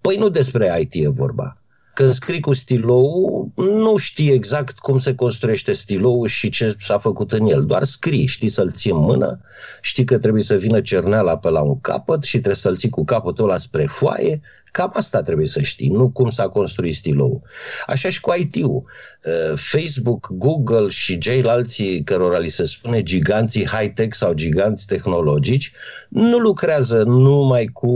Păi 0.00 0.16
nu 0.16 0.28
despre 0.28 0.78
IT 0.80 1.04
e 1.04 1.08
vorba. 1.08 1.60
Când 1.94 2.12
scrii 2.12 2.40
cu 2.40 2.52
stilou, 2.52 3.48
nu 3.56 3.96
știi 3.96 4.30
exact 4.30 4.78
cum 4.78 4.98
se 4.98 5.14
construiește 5.14 5.72
stilou 5.72 6.26
și 6.26 6.48
ce 6.48 6.74
s-a 6.78 6.98
făcut 6.98 7.32
în 7.32 7.46
el. 7.46 7.64
Doar 7.66 7.84
scrii, 7.84 8.26
știi 8.26 8.48
să-l 8.48 8.72
ții 8.72 8.90
în 8.90 8.98
mână, 8.98 9.40
știi 9.80 10.04
că 10.04 10.18
trebuie 10.18 10.42
să 10.42 10.56
vină 10.56 10.80
cerneala 10.80 11.38
pe 11.38 11.48
la 11.48 11.60
un 11.60 11.80
capăt 11.80 12.22
și 12.22 12.36
trebuie 12.36 12.54
să-l 12.54 12.76
ții 12.76 12.88
cu 12.88 13.04
capătul 13.04 13.44
ăla 13.44 13.58
spre 13.58 13.86
foaie 13.86 14.40
Cam 14.72 14.90
asta 14.94 15.22
trebuie 15.22 15.46
să 15.46 15.60
știi, 15.60 15.88
nu 15.88 16.10
cum 16.10 16.30
s-a 16.30 16.48
construit 16.48 16.94
stilou. 16.94 17.42
Așa 17.86 18.10
și 18.10 18.20
cu 18.20 18.34
IT-ul. 18.38 18.84
Uh, 19.24 19.52
Facebook, 19.54 20.28
Google 20.30 20.88
și 20.88 21.18
ceilalți 21.18 21.82
cărora 22.04 22.38
li 22.38 22.48
se 22.48 22.64
spune 22.64 23.02
giganții 23.02 23.66
high-tech 23.66 24.16
sau 24.16 24.32
giganți 24.32 24.86
tehnologici 24.86 25.72
nu 26.10 26.38
lucrează 26.38 27.02
numai 27.02 27.64
cu 27.64 27.92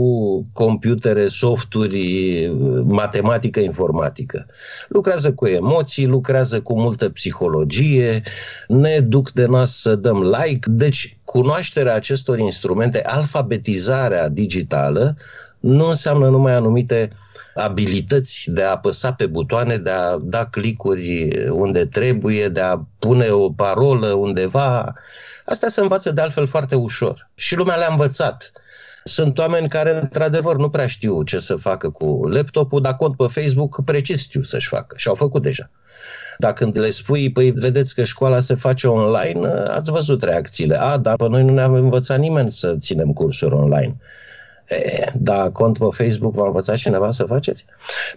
computere, 0.53 1.27
softuri, 1.27 2.47
matematică, 2.83 3.59
informatică. 3.59 4.45
Lucrează 4.87 5.33
cu 5.33 5.45
emoții, 5.45 6.05
lucrează 6.05 6.61
cu 6.61 6.79
multă 6.79 7.09
psihologie, 7.09 8.21
ne 8.67 8.99
duc 8.99 9.31
de 9.31 9.45
nas 9.45 9.81
să 9.81 9.95
dăm 9.95 10.23
like. 10.23 10.69
Deci, 10.69 11.17
cunoașterea 11.23 11.95
acestor 11.95 12.39
instrumente, 12.39 13.03
alfabetizarea 13.03 14.29
digitală, 14.29 15.17
nu 15.65 15.87
înseamnă 15.87 16.29
numai 16.29 16.53
anumite 16.53 17.09
abilități 17.55 18.49
de 18.51 18.63
a 18.63 18.69
apăsa 18.69 19.13
pe 19.13 19.25
butoane, 19.25 19.77
de 19.77 19.89
a 19.89 20.17
da 20.17 20.45
clicuri 20.45 21.31
unde 21.49 21.85
trebuie, 21.85 22.47
de 22.47 22.61
a 22.61 22.81
pune 22.99 23.29
o 23.29 23.49
parolă 23.49 24.07
undeva. 24.07 24.93
Asta 25.45 25.67
se 25.67 25.81
învață 25.81 26.11
de 26.11 26.21
altfel 26.21 26.47
foarte 26.47 26.75
ușor. 26.75 27.29
Și 27.35 27.55
lumea 27.55 27.75
le-a 27.75 27.87
învățat. 27.89 28.51
Sunt 29.03 29.37
oameni 29.37 29.69
care, 29.69 29.99
într-adevăr, 30.01 30.55
nu 30.55 30.69
prea 30.69 30.87
știu 30.87 31.23
ce 31.23 31.39
să 31.39 31.55
facă 31.55 31.89
cu 31.89 32.27
laptopul, 32.27 32.81
dar 32.81 32.95
cont 32.95 33.15
pe 33.17 33.27
Facebook 33.27 33.83
precis 33.83 34.21
știu 34.21 34.41
să-și 34.41 34.67
facă 34.67 34.95
și 34.97 35.07
au 35.07 35.15
făcut 35.15 35.41
deja. 35.41 35.69
Dar 36.37 36.53
când 36.53 36.77
le 36.77 36.89
spui, 36.89 37.31
păi 37.31 37.51
vedeți 37.51 37.95
că 37.95 38.03
școala 38.03 38.39
se 38.39 38.55
face 38.55 38.87
online, 38.87 39.47
ați 39.67 39.91
văzut 39.91 40.23
reacțiile. 40.23 40.81
A, 40.81 40.97
dar 40.97 41.15
pe 41.15 41.27
noi 41.27 41.43
nu 41.43 41.53
ne-am 41.53 41.73
învățat 41.73 42.19
nimeni 42.19 42.51
să 42.51 42.75
ținem 42.79 43.13
cursuri 43.13 43.53
online. 43.53 43.95
E, 44.67 45.11
da, 45.13 45.49
cont 45.49 45.77
pe 45.77 45.85
Facebook 45.89 46.33
v-a 46.33 46.45
învățat 46.45 46.75
cineva 46.75 47.11
să 47.11 47.23
faceți? 47.23 47.65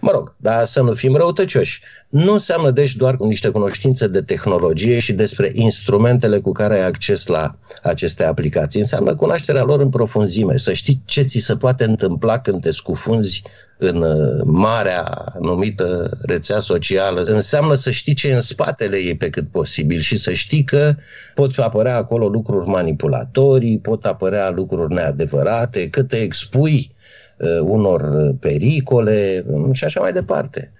Mă 0.01 0.11
rog, 0.11 0.35
dar 0.37 0.65
să 0.65 0.81
nu 0.81 0.93
fim 0.93 1.15
răutăcioși. 1.15 1.81
Nu 2.09 2.33
înseamnă 2.33 2.71
deci 2.71 2.95
doar 2.95 3.15
niște 3.15 3.49
cunoștințe 3.49 4.07
de 4.07 4.21
tehnologie 4.21 4.99
și 4.99 5.13
despre 5.13 5.51
instrumentele 5.53 6.39
cu 6.39 6.51
care 6.51 6.73
ai 6.73 6.85
acces 6.85 7.27
la 7.27 7.55
aceste 7.83 8.23
aplicații. 8.23 8.79
Înseamnă 8.79 9.15
cunoașterea 9.15 9.63
lor 9.63 9.79
în 9.79 9.89
profunzime, 9.89 10.57
să 10.57 10.73
știi 10.73 11.01
ce 11.05 11.21
ți 11.21 11.39
se 11.39 11.55
poate 11.55 11.83
întâmpla 11.83 12.39
când 12.39 12.61
te 12.61 12.71
scufunzi 12.71 13.43
în 13.81 14.01
uh, 14.01 14.41
marea 14.43 15.33
numită 15.39 16.17
rețea 16.21 16.59
socială, 16.59 17.21
înseamnă 17.21 17.75
să 17.75 17.91
știi 17.91 18.13
ce 18.13 18.27
e 18.27 18.33
în 18.33 18.41
spatele 18.41 18.97
ei 18.97 19.15
pe 19.15 19.29
cât 19.29 19.51
posibil 19.51 19.99
și 19.99 20.17
să 20.17 20.33
știi 20.33 20.63
că 20.63 20.95
pot 21.33 21.57
apărea 21.57 21.95
acolo 21.95 22.27
lucruri 22.27 22.69
manipulatorii, 22.69 23.79
pot 23.79 24.05
apărea 24.05 24.49
lucruri 24.49 24.93
neadevărate, 24.93 25.89
că 25.89 26.03
te 26.03 26.17
expui 26.17 26.91
uh, 27.37 27.59
unor 27.59 28.33
pericole 28.39 29.45
um, 29.47 29.73
și 29.73 29.83
așa 29.83 29.99
mai 29.99 30.13
departe. 30.13 30.71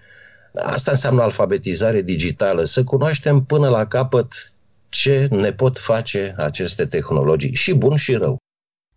Asta 0.56 0.92
înseamnă 0.92 1.22
alfabetizare 1.22 2.02
digitală, 2.02 2.64
să 2.64 2.84
cunoaștem 2.84 3.40
până 3.42 3.70
la 3.70 3.86
capăt 3.86 4.54
ce 4.90 5.28
ne 5.32 5.52
pot 5.52 5.78
face 5.78 6.34
aceste 6.38 6.86
tehnologii, 6.86 7.54
și 7.54 7.74
bun 7.74 7.96
și 7.96 8.14
rău 8.14 8.38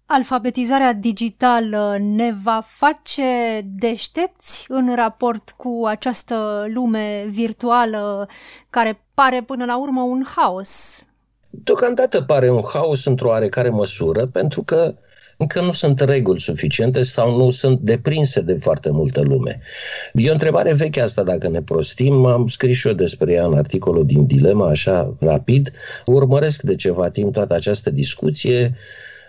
alfabetizarea 0.06 0.92
digitală 0.92 1.96
ne 2.00 2.34
va 2.42 2.62
face 2.66 3.60
deștepți 3.64 4.64
în 4.68 4.94
raport 4.94 5.54
cu 5.56 5.82
această 5.86 6.66
lume 6.68 7.26
virtuală 7.30 8.28
care 8.70 9.04
pare 9.14 9.42
până 9.42 9.64
la 9.64 9.78
urmă 9.78 10.00
un 10.00 10.24
haos? 10.36 11.02
Deocamdată 11.50 12.22
pare 12.22 12.50
un 12.50 12.62
haos 12.72 13.04
într-o 13.04 13.28
oarecare 13.28 13.68
măsură, 13.68 14.26
pentru 14.26 14.62
că 14.62 14.94
încă 15.36 15.60
nu 15.60 15.72
sunt 15.72 16.00
reguli 16.00 16.40
suficiente 16.40 17.02
sau 17.02 17.36
nu 17.36 17.50
sunt 17.50 17.78
deprinse 17.78 18.40
de 18.40 18.54
foarte 18.54 18.90
multă 18.90 19.20
lume. 19.20 19.60
E 20.12 20.28
o 20.28 20.32
întrebare 20.32 20.72
veche 20.72 21.00
asta, 21.00 21.22
dacă 21.22 21.48
ne 21.48 21.62
prostim. 21.62 22.24
Am 22.24 22.46
scris 22.46 22.76
și 22.76 22.86
eu 22.86 22.92
despre 22.92 23.32
ea 23.32 23.46
în 23.46 23.54
articolul 23.54 24.06
din 24.06 24.26
Dilema, 24.26 24.68
așa 24.68 25.16
rapid. 25.20 25.70
Urmăresc 26.04 26.62
de 26.62 26.74
ceva 26.74 27.08
timp 27.08 27.32
toată 27.32 27.54
această 27.54 27.90
discuție 27.90 28.74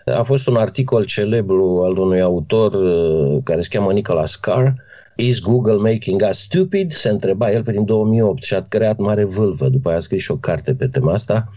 a 0.05 0.24
fost 0.24 0.48
un 0.48 0.55
articol 0.55 1.05
celebru 1.05 1.81
al 1.83 1.98
unui 1.98 2.22
autor 2.22 2.74
uh, 2.74 3.41
care 3.43 3.62
se 3.62 3.67
cheamă 3.72 3.91
Nicholas 3.91 4.36
Carr, 4.36 4.67
Is 5.15 5.39
Google 5.39 5.91
making 5.91 6.22
us 6.29 6.38
stupid? 6.38 6.91
Se 6.91 7.10
întreba 7.10 7.51
el 7.51 7.63
prin 7.63 7.86
2008 7.86 8.43
și 8.43 8.53
a 8.53 8.65
creat 8.67 8.98
mare 8.98 9.24
vâlvă. 9.24 9.69
După 9.69 9.88
aia 9.88 9.98
a 9.98 10.01
scris 10.01 10.22
și 10.22 10.31
o 10.31 10.38
carte 10.38 10.75
pe 10.75 10.88
tema 10.88 11.13
asta. 11.13 11.50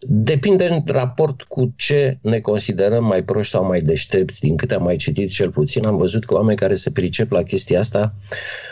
Depinde 0.00 0.68
în 0.68 0.82
raport 0.86 1.42
cu 1.42 1.72
ce 1.76 2.18
ne 2.22 2.40
considerăm 2.40 3.04
mai 3.04 3.24
proști 3.24 3.52
sau 3.52 3.66
mai 3.66 3.80
deștepți, 3.80 4.40
din 4.40 4.56
câte 4.56 4.74
am 4.74 4.82
mai 4.82 4.96
citit 4.96 5.30
cel 5.30 5.50
puțin, 5.50 5.86
am 5.86 5.96
văzut 5.96 6.24
că 6.24 6.34
oameni 6.34 6.58
care 6.58 6.74
se 6.74 6.90
pricep 6.90 7.30
la 7.30 7.42
chestia 7.42 7.78
asta 7.78 8.14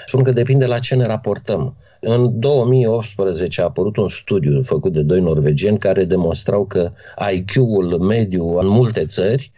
spun 0.07 0.23
că 0.23 0.31
depinde 0.31 0.67
la 0.67 0.79
ce 0.79 0.95
ne 0.95 1.07
raportăm. 1.07 1.77
În 2.01 2.41
2018 2.41 3.61
a 3.61 3.65
apărut 3.65 3.97
un 3.97 4.09
studiu 4.09 4.63
făcut 4.63 4.93
de 4.93 5.03
doi 5.03 5.21
norvegieni 5.21 5.79
care 5.79 6.05
demonstrau 6.05 6.65
că 6.65 6.93
IQ-ul 7.33 7.99
mediu 7.99 8.59
în 8.59 8.67
multe 8.67 9.07
țări 9.07 9.53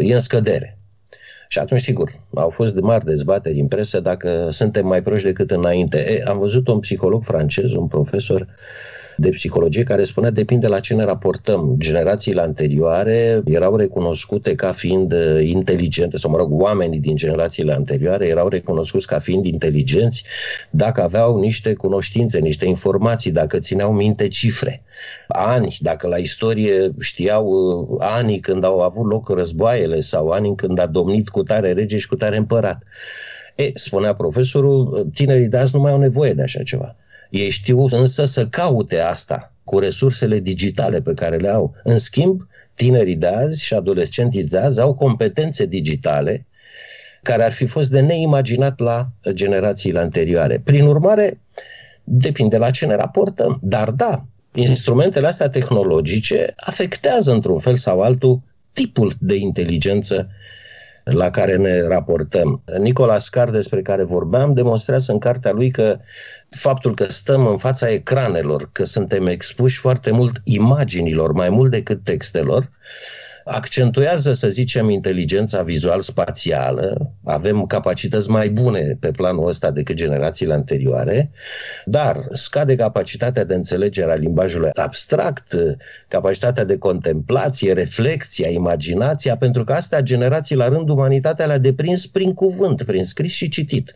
e 0.00 0.14
în 0.14 0.20
scădere. 0.20 0.78
Și 1.48 1.58
atunci, 1.58 1.80
sigur, 1.80 2.10
au 2.34 2.48
fost 2.50 2.74
de 2.74 2.80
mari 2.80 3.04
dezbateri 3.04 3.60
în 3.60 3.68
presă 3.68 4.00
dacă 4.00 4.48
suntem 4.50 4.86
mai 4.86 5.02
proști 5.02 5.26
decât 5.26 5.50
înainte. 5.50 5.98
E, 5.98 6.22
am 6.28 6.38
văzut 6.38 6.68
un 6.68 6.78
psiholog 6.78 7.24
francez, 7.24 7.72
un 7.72 7.86
profesor 7.86 8.46
de 9.16 9.28
psihologie 9.28 9.82
care 9.82 10.04
spunea 10.04 10.30
depinde 10.30 10.66
la 10.66 10.80
ce 10.80 10.94
ne 10.94 11.04
raportăm. 11.04 11.74
Generațiile 11.78 12.40
anterioare 12.40 13.42
erau 13.44 13.76
recunoscute 13.76 14.54
ca 14.54 14.72
fiind 14.72 15.12
uh, 15.12 15.40
inteligente, 15.42 16.16
sau 16.16 16.30
mă 16.30 16.36
rog, 16.36 16.60
oamenii 16.60 17.00
din 17.00 17.16
generațiile 17.16 17.72
anterioare 17.72 18.26
erau 18.26 18.48
recunoscuți 18.48 19.06
ca 19.06 19.18
fiind 19.18 19.46
inteligenți 19.46 20.24
dacă 20.70 21.02
aveau 21.02 21.38
niște 21.38 21.72
cunoștințe, 21.72 22.38
niște 22.38 22.66
informații, 22.66 23.30
dacă 23.30 23.58
țineau 23.58 23.92
minte 23.92 24.28
cifre. 24.28 24.82
Ani, 25.28 25.76
dacă 25.80 26.06
la 26.06 26.16
istorie 26.16 26.94
știau 27.00 27.46
uh, 27.46 27.96
anii 27.98 28.40
când 28.40 28.64
au 28.64 28.80
avut 28.80 29.10
loc 29.10 29.28
războaiele 29.28 30.00
sau 30.00 30.28
anii 30.28 30.54
când 30.54 30.78
a 30.78 30.86
domnit 30.86 31.28
cu 31.28 31.42
tare 31.42 31.72
rege 31.72 31.98
și 31.98 32.08
cu 32.08 32.16
tare 32.16 32.36
împărat. 32.36 32.82
E, 33.54 33.70
spunea 33.74 34.14
profesorul, 34.14 35.10
tinerii 35.14 35.48
de 35.48 35.56
azi 35.56 35.74
nu 35.74 35.80
mai 35.80 35.92
au 35.92 35.98
nevoie 35.98 36.32
de 36.32 36.42
așa 36.42 36.62
ceva. 36.62 36.96
Ei 37.34 37.50
știu 37.50 37.86
însă 37.90 38.24
să 38.24 38.46
caute 38.46 38.98
asta 39.00 39.52
cu 39.64 39.78
resursele 39.78 40.38
digitale 40.38 41.00
pe 41.00 41.14
care 41.14 41.36
le 41.36 41.48
au. 41.48 41.74
În 41.82 41.98
schimb, 41.98 42.46
tinerii 42.74 43.16
de 43.16 43.26
azi 43.26 43.64
și 43.64 43.74
adolescenții 43.74 44.44
de 44.44 44.58
azi 44.58 44.80
au 44.80 44.94
competențe 44.94 45.66
digitale 45.66 46.46
care 47.22 47.44
ar 47.44 47.52
fi 47.52 47.66
fost 47.66 47.90
de 47.90 48.00
neimaginat 48.00 48.78
la 48.78 49.08
generațiile 49.30 49.98
anterioare. 49.98 50.60
Prin 50.64 50.86
urmare, 50.86 51.40
depinde 52.04 52.56
la 52.56 52.70
ce 52.70 52.86
ne 52.86 52.94
raportăm. 52.94 53.58
Dar 53.62 53.90
da, 53.90 54.24
instrumentele 54.52 55.26
astea 55.26 55.48
tehnologice 55.48 56.54
afectează 56.56 57.32
într-un 57.32 57.58
fel 57.58 57.76
sau 57.76 58.00
altul 58.00 58.40
tipul 58.72 59.12
de 59.18 59.34
inteligență 59.34 60.28
la 61.04 61.30
care 61.30 61.56
ne 61.56 61.82
raportăm. 61.82 62.62
Nicola 62.78 63.18
Scar, 63.18 63.50
despre 63.50 63.82
care 63.82 64.02
vorbeam, 64.02 64.52
demonstrează 64.52 65.12
în 65.12 65.18
cartea 65.18 65.52
lui 65.52 65.70
că 65.70 65.98
faptul 66.50 66.94
că 66.94 67.04
stăm 67.10 67.46
în 67.46 67.56
fața 67.56 67.88
ecranelor, 67.90 68.68
că 68.72 68.84
suntem 68.84 69.26
expuși 69.26 69.78
foarte 69.78 70.10
mult 70.10 70.40
imaginilor, 70.44 71.32
mai 71.32 71.48
mult 71.48 71.70
decât 71.70 72.04
textelor, 72.04 72.70
accentuează, 73.44 74.32
să 74.32 74.48
zicem, 74.48 74.90
inteligența 74.90 75.62
vizual-spațială, 75.62 77.10
avem 77.24 77.66
capacități 77.66 78.30
mai 78.30 78.48
bune 78.48 78.96
pe 79.00 79.10
planul 79.10 79.48
ăsta 79.48 79.70
decât 79.70 79.96
generațiile 79.96 80.54
anterioare, 80.54 81.30
dar 81.84 82.16
scade 82.32 82.76
capacitatea 82.76 83.44
de 83.44 83.54
înțelegere 83.54 84.12
a 84.12 84.14
limbajului 84.14 84.70
abstract, 84.72 85.56
capacitatea 86.08 86.64
de 86.64 86.78
contemplație, 86.78 87.72
reflexia, 87.72 88.48
imaginația, 88.48 89.36
pentru 89.36 89.64
că 89.64 89.72
astea 89.72 90.00
generații 90.00 90.56
la 90.56 90.68
rând 90.68 90.88
umanitatea 90.88 91.46
le-a 91.46 91.58
deprins 91.58 92.06
prin 92.06 92.34
cuvânt, 92.34 92.82
prin 92.82 93.04
scris 93.04 93.32
și 93.32 93.48
citit. 93.48 93.94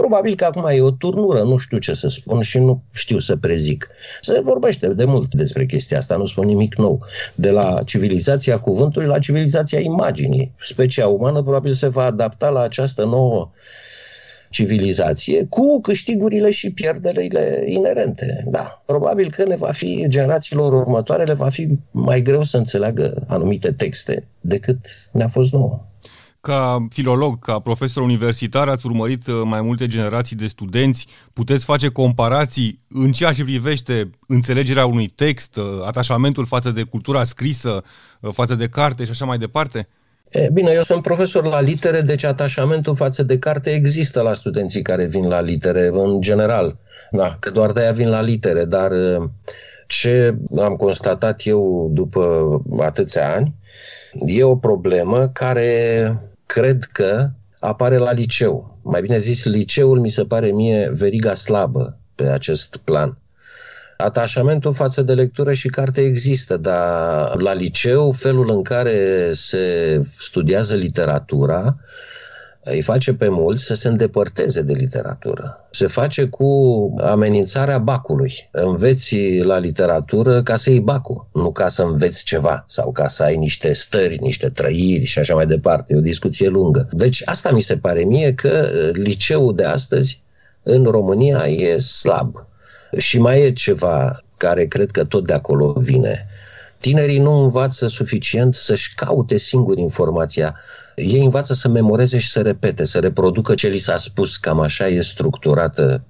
Probabil 0.00 0.34
că 0.34 0.44
acum 0.44 0.66
e 0.66 0.80
o 0.80 0.90
turnură, 0.90 1.42
nu 1.42 1.56
știu 1.56 1.78
ce 1.78 1.94
să 1.94 2.08
spun 2.08 2.40
și 2.40 2.58
nu 2.58 2.82
știu 2.92 3.18
să 3.18 3.36
prezic. 3.36 3.88
Se 4.20 4.40
vorbește 4.42 4.88
de 4.88 5.04
mult 5.04 5.34
despre 5.34 5.66
chestia 5.66 5.98
asta, 5.98 6.16
nu 6.16 6.26
spun 6.26 6.46
nimic 6.46 6.74
nou. 6.76 7.00
De 7.34 7.50
la 7.50 7.78
civilizația 7.84 8.58
cuvântului 8.58 9.08
la 9.08 9.18
civilizația 9.18 9.80
imaginii. 9.80 10.52
Specia 10.60 11.06
umană 11.06 11.42
probabil 11.42 11.72
se 11.72 11.88
va 11.88 12.04
adapta 12.04 12.48
la 12.48 12.60
această 12.60 13.04
nouă 13.04 13.50
civilizație 14.50 15.46
cu 15.48 15.80
câștigurile 15.80 16.50
și 16.50 16.70
pierderile 16.70 17.64
inerente. 17.66 18.44
Da, 18.46 18.82
probabil 18.86 19.30
că 19.30 19.44
ne 19.44 19.56
va 19.56 19.70
fi, 19.70 20.04
generațiilor 20.08 20.72
următoare, 20.72 21.24
le 21.24 21.34
va 21.34 21.48
fi 21.48 21.78
mai 21.90 22.22
greu 22.22 22.42
să 22.42 22.56
înțeleagă 22.56 23.24
anumite 23.26 23.72
texte 23.72 24.26
decât 24.40 24.78
ne-a 25.10 25.28
fost 25.28 25.52
nouă. 25.52 25.84
Ca 26.40 26.86
filolog, 26.90 27.38
ca 27.38 27.58
profesor 27.58 28.02
universitar, 28.02 28.68
ați 28.68 28.86
urmărit 28.86 29.26
uh, 29.26 29.40
mai 29.44 29.60
multe 29.62 29.86
generații 29.86 30.36
de 30.36 30.46
studenți. 30.46 31.06
Puteți 31.32 31.64
face 31.64 31.88
comparații 31.88 32.80
în 32.88 33.12
ceea 33.12 33.32
ce 33.32 33.42
privește 33.42 34.10
înțelegerea 34.26 34.86
unui 34.86 35.06
text, 35.06 35.56
uh, 35.56 35.64
atașamentul 35.86 36.46
față 36.46 36.70
de 36.70 36.82
cultura 36.82 37.24
scrisă, 37.24 37.82
uh, 38.20 38.30
față 38.32 38.54
de 38.54 38.68
carte 38.68 39.04
și 39.04 39.10
așa 39.10 39.24
mai 39.24 39.38
departe? 39.38 39.88
E, 40.30 40.48
bine, 40.52 40.70
eu 40.70 40.82
sunt 40.82 41.02
profesor 41.02 41.44
la 41.44 41.60
litere, 41.60 42.00
deci 42.00 42.24
atașamentul 42.24 42.96
față 42.96 43.22
de 43.22 43.38
carte 43.38 43.70
există 43.70 44.20
la 44.22 44.32
studenții 44.32 44.82
care 44.82 45.06
vin 45.06 45.28
la 45.28 45.40
litere, 45.40 45.90
în 45.92 46.20
general. 46.20 46.76
Da, 47.10 47.36
că 47.40 47.50
doar 47.50 47.72
de-aia 47.72 47.92
vin 47.92 48.08
la 48.08 48.20
litere, 48.20 48.64
dar 48.64 48.90
ce 49.86 50.36
am 50.58 50.76
constatat 50.76 51.40
eu 51.44 51.90
după 51.92 52.48
atâția 52.80 53.34
ani, 53.34 53.54
e 54.12 54.42
o 54.42 54.56
problemă 54.56 55.28
care 55.28 56.29
cred 56.52 56.84
că 56.92 57.30
apare 57.58 57.98
la 57.98 58.12
liceu. 58.12 58.78
Mai 58.82 59.00
bine 59.00 59.18
zis, 59.18 59.44
liceul 59.44 60.00
mi 60.00 60.08
se 60.08 60.24
pare 60.24 60.50
mie 60.50 60.90
veriga 60.94 61.34
slabă 61.34 61.98
pe 62.14 62.24
acest 62.24 62.76
plan. 62.76 63.18
Atașamentul 63.96 64.72
față 64.72 65.02
de 65.02 65.14
lectură 65.14 65.52
și 65.52 65.68
carte 65.68 66.00
există, 66.00 66.56
dar 66.56 67.40
la 67.40 67.52
liceu 67.52 68.10
felul 68.10 68.50
în 68.50 68.62
care 68.62 69.28
se 69.32 70.00
studiază 70.04 70.74
literatura 70.74 71.76
îi 72.64 72.82
face 72.82 73.14
pe 73.14 73.28
mulți 73.28 73.64
să 73.64 73.74
se 73.74 73.88
îndepărteze 73.88 74.62
de 74.62 74.72
literatură. 74.72 75.68
Se 75.70 75.86
face 75.86 76.24
cu 76.24 76.46
amenințarea 77.00 77.78
bacului. 77.78 78.48
Înveți 78.52 79.16
la 79.42 79.58
literatură 79.58 80.42
ca 80.42 80.56
să 80.56 80.70
iei 80.70 80.80
bacul, 80.80 81.26
nu 81.32 81.52
ca 81.52 81.68
să 81.68 81.82
înveți 81.82 82.24
ceva 82.24 82.64
sau 82.68 82.92
ca 82.92 83.06
să 83.06 83.22
ai 83.22 83.36
niște 83.36 83.72
stări, 83.72 84.18
niște 84.20 84.48
trăiri 84.48 85.04
și 85.04 85.18
așa 85.18 85.34
mai 85.34 85.46
departe. 85.46 85.94
E 85.94 85.96
o 85.96 86.00
discuție 86.00 86.48
lungă. 86.48 86.88
Deci 86.92 87.22
asta 87.24 87.50
mi 87.50 87.62
se 87.62 87.76
pare 87.76 88.04
mie 88.04 88.34
că 88.34 88.70
liceul 88.92 89.54
de 89.54 89.64
astăzi 89.64 90.22
în 90.62 90.84
România 90.84 91.46
e 91.46 91.78
slab. 91.78 92.46
Și 92.98 93.18
mai 93.18 93.42
e 93.42 93.52
ceva 93.52 94.22
care 94.36 94.66
cred 94.66 94.90
că 94.90 95.04
tot 95.04 95.26
de 95.26 95.32
acolo 95.32 95.72
vine. 95.78 96.26
Tinerii 96.78 97.18
nu 97.18 97.32
învață 97.42 97.86
suficient 97.86 98.54
să-și 98.54 98.94
caute 98.94 99.36
singur 99.36 99.78
informația. 99.78 100.56
Ei 100.94 101.24
învață 101.24 101.54
să 101.54 101.68
memoreze 101.68 102.18
și 102.18 102.30
să 102.30 102.40
repete, 102.40 102.84
să 102.84 102.98
reproducă 102.98 103.54
ce 103.54 103.68
li 103.68 103.78
s-a 103.78 103.96
spus. 103.96 104.36
Cam 104.36 104.60
așa 104.60 104.88
e 104.88 105.00
structurată 105.00 106.04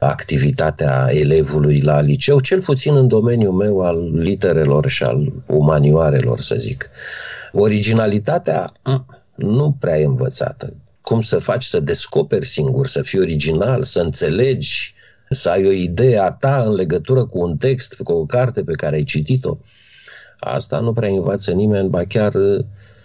activitatea 0.00 1.08
elevului 1.10 1.80
la 1.80 2.00
liceu, 2.00 2.40
cel 2.40 2.62
puțin 2.62 2.96
în 2.96 3.08
domeniul 3.08 3.52
meu 3.52 3.80
al 3.80 4.18
literelor 4.18 4.88
și 4.88 5.02
al 5.02 5.32
umanioarelor, 5.46 6.40
să 6.40 6.54
zic. 6.58 6.90
Originalitatea 7.52 8.72
nu 9.34 9.76
prea 9.80 9.98
e 9.98 10.04
învățată. 10.04 10.72
Cum 11.00 11.20
să 11.20 11.38
faci 11.38 11.64
să 11.64 11.80
descoperi 11.80 12.46
singur, 12.46 12.86
să 12.86 13.02
fii 13.02 13.18
original, 13.18 13.82
să 13.82 14.00
înțelegi, 14.00 14.94
să 15.30 15.50
ai 15.50 15.66
o 15.66 15.70
idee 15.70 16.18
a 16.18 16.30
ta 16.30 16.62
în 16.66 16.72
legătură 16.72 17.24
cu 17.24 17.38
un 17.38 17.56
text, 17.56 17.94
cu 18.02 18.12
o 18.12 18.24
carte 18.24 18.62
pe 18.62 18.72
care 18.72 18.96
ai 18.96 19.04
citit-o. 19.04 19.56
Asta 20.38 20.78
nu 20.78 20.92
prea 20.92 21.08
învață 21.08 21.52
nimeni, 21.52 21.88
ba 21.88 22.04
chiar 22.04 22.32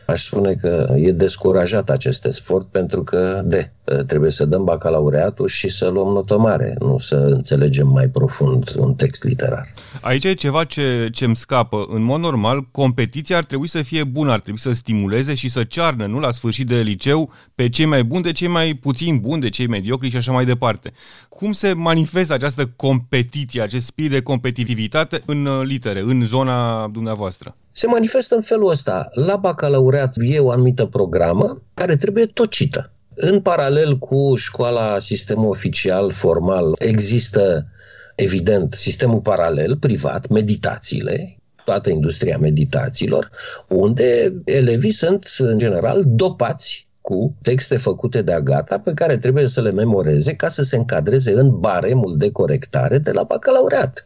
aș 0.06 0.26
spune 0.26 0.54
că 0.54 0.94
e 0.98 1.12
descurajat 1.12 1.90
acest 1.90 2.26
efort 2.26 2.68
pentru 2.68 3.04
că, 3.04 3.42
de, 3.46 3.72
trebuie 4.08 4.32
să 4.32 4.46
dăm 4.46 4.64
bacalaureatul 4.64 5.48
și 5.48 5.70
să 5.70 5.88
luăm 5.88 6.14
notă 6.14 6.38
mare, 6.38 6.76
nu 6.80 6.98
să 6.98 7.16
înțelegem 7.16 7.88
mai 7.88 8.08
profund 8.08 8.74
un 8.78 8.94
text 8.94 9.24
literar. 9.24 9.68
Aici 10.02 10.24
e 10.24 10.34
ceva 10.34 10.64
ce, 10.64 11.10
ce 11.12 11.26
îmi 11.26 11.36
scapă. 11.36 11.86
În 11.90 12.02
mod 12.02 12.20
normal, 12.20 12.68
competiția 12.72 13.38
ar 13.38 13.44
trebui 13.44 13.68
să 13.68 13.82
fie 13.82 14.04
bună, 14.04 14.32
ar 14.32 14.40
trebui 14.40 14.60
să 14.60 14.74
stimuleze 14.74 15.34
și 15.34 15.50
să 15.50 15.64
cearnă, 15.64 16.06
nu 16.06 16.20
la 16.20 16.32
sfârșit 16.32 16.68
de 16.68 16.76
liceu, 16.76 17.32
pe 17.56 17.70
cei 17.70 17.86
mai 17.86 18.04
buni 18.04 18.24
de 18.24 18.32
cei 18.32 18.48
mai 18.48 18.74
puțin 18.74 19.20
buni, 19.20 19.42
de 19.42 19.50
cei 19.50 19.68
mediocri 19.68 20.10
și 20.10 20.18
așa 20.18 20.32
mai 20.32 20.46
departe. 20.46 20.92
Cum 21.30 21.52
se 21.52 21.74
manifestă 21.74 22.34
această 22.34 22.66
competiție, 22.76 23.62
acest 23.62 23.86
spirit 23.86 24.12
de 24.12 24.22
competitivitate 24.22 25.22
în 25.26 25.46
uh, 25.46 25.66
litere, 25.66 26.00
în 26.00 26.22
zona 26.26 26.88
dumneavoastră? 26.88 27.56
Se 27.72 27.88
manifestă 27.88 28.36
în 28.36 28.42
felul 28.42 28.70
ăsta. 28.70 29.10
La 29.12 29.36
bacalaureat 29.36 30.14
e 30.18 30.40
o 30.40 30.52
anumită 30.52 30.86
programă 30.86 31.62
care 31.74 31.96
trebuie 31.96 32.26
tocită. 32.26 32.90
În 33.16 33.42
paralel 33.42 33.98
cu 33.98 34.36
școala, 34.36 35.00
sistemul 35.00 35.50
oficial, 35.50 36.12
formal, 36.12 36.76
există, 36.80 37.68
evident, 38.16 38.74
sistemul 38.74 39.20
paralel, 39.20 39.78
privat, 39.78 40.28
meditațiile, 40.28 41.38
toată 41.66 41.90
industria 41.90 42.38
meditațiilor, 42.38 43.30
unde 43.70 44.34
elevii 44.46 44.92
sunt, 44.92 45.36
în 45.38 45.58
general, 45.58 46.04
dopați 46.06 46.88
cu 47.02 47.36
texte 47.42 47.78
făcute 47.78 48.22
de 48.22 48.34
agata 48.34 48.80
pe 48.80 48.94
care 48.94 49.18
trebuie 49.18 49.48
să 49.48 49.62
le 49.62 49.72
memoreze 49.72 50.36
ca 50.36 50.48
să 50.48 50.64
se 50.64 50.76
încadreze 50.76 51.32
în 51.32 51.60
baremul 51.60 52.18
de 52.18 52.32
corectare 52.32 52.98
de 52.98 53.12
la 53.12 53.24
bacalaureat. 53.24 54.06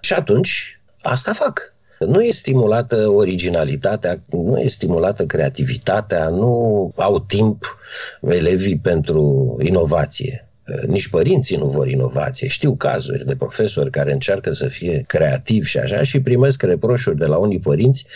Și 0.00 0.12
atunci, 0.12 0.80
asta 1.02 1.32
fac. 1.32 1.74
Nu 1.98 2.22
e 2.22 2.30
stimulată 2.30 3.08
originalitatea, 3.08 4.20
nu 4.30 4.58
e 4.58 4.66
stimulată 4.66 5.26
creativitatea, 5.26 6.28
nu 6.28 6.92
au 6.96 7.18
timp 7.20 7.78
elevii 8.20 8.78
pentru 8.78 9.56
inovație. 9.62 10.42
Nici 10.86 11.08
părinții 11.08 11.56
nu 11.56 11.66
vor 11.66 11.88
inovație. 11.88 12.48
Știu 12.48 12.74
cazuri 12.74 13.26
de 13.26 13.36
profesori 13.36 13.90
care 13.90 14.12
încearcă 14.12 14.52
să 14.52 14.66
fie 14.66 15.04
creativi 15.06 15.68
și 15.68 15.78
așa 15.78 16.02
și 16.02 16.20
primesc 16.20 16.62
reproșuri 16.62 17.18
de 17.18 17.24
la 17.24 17.36
unii 17.36 17.58
părinți. 17.58 18.06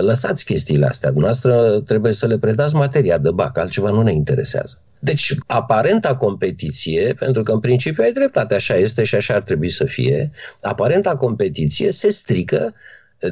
Lăsați 0.00 0.44
chestiile 0.44 0.86
astea. 0.86 1.10
Dumneavoastră 1.10 1.80
trebuie 1.86 2.12
să 2.12 2.26
le 2.26 2.38
predați 2.38 2.74
materia 2.74 3.18
de 3.18 3.30
bac, 3.30 3.58
altceva 3.58 3.90
nu 3.90 4.02
ne 4.02 4.12
interesează. 4.12 4.78
Deci, 4.98 5.34
aparenta 5.46 6.16
competiție, 6.16 7.14
pentru 7.18 7.42
că 7.42 7.52
în 7.52 7.60
principiu 7.60 8.02
ai 8.02 8.12
dreptate, 8.12 8.54
așa 8.54 8.74
este 8.74 9.04
și 9.04 9.14
așa 9.14 9.34
ar 9.34 9.42
trebui 9.42 9.68
să 9.68 9.84
fie, 9.84 10.30
aparenta 10.60 11.16
competiție 11.16 11.92
se 11.92 12.10
strică 12.10 12.74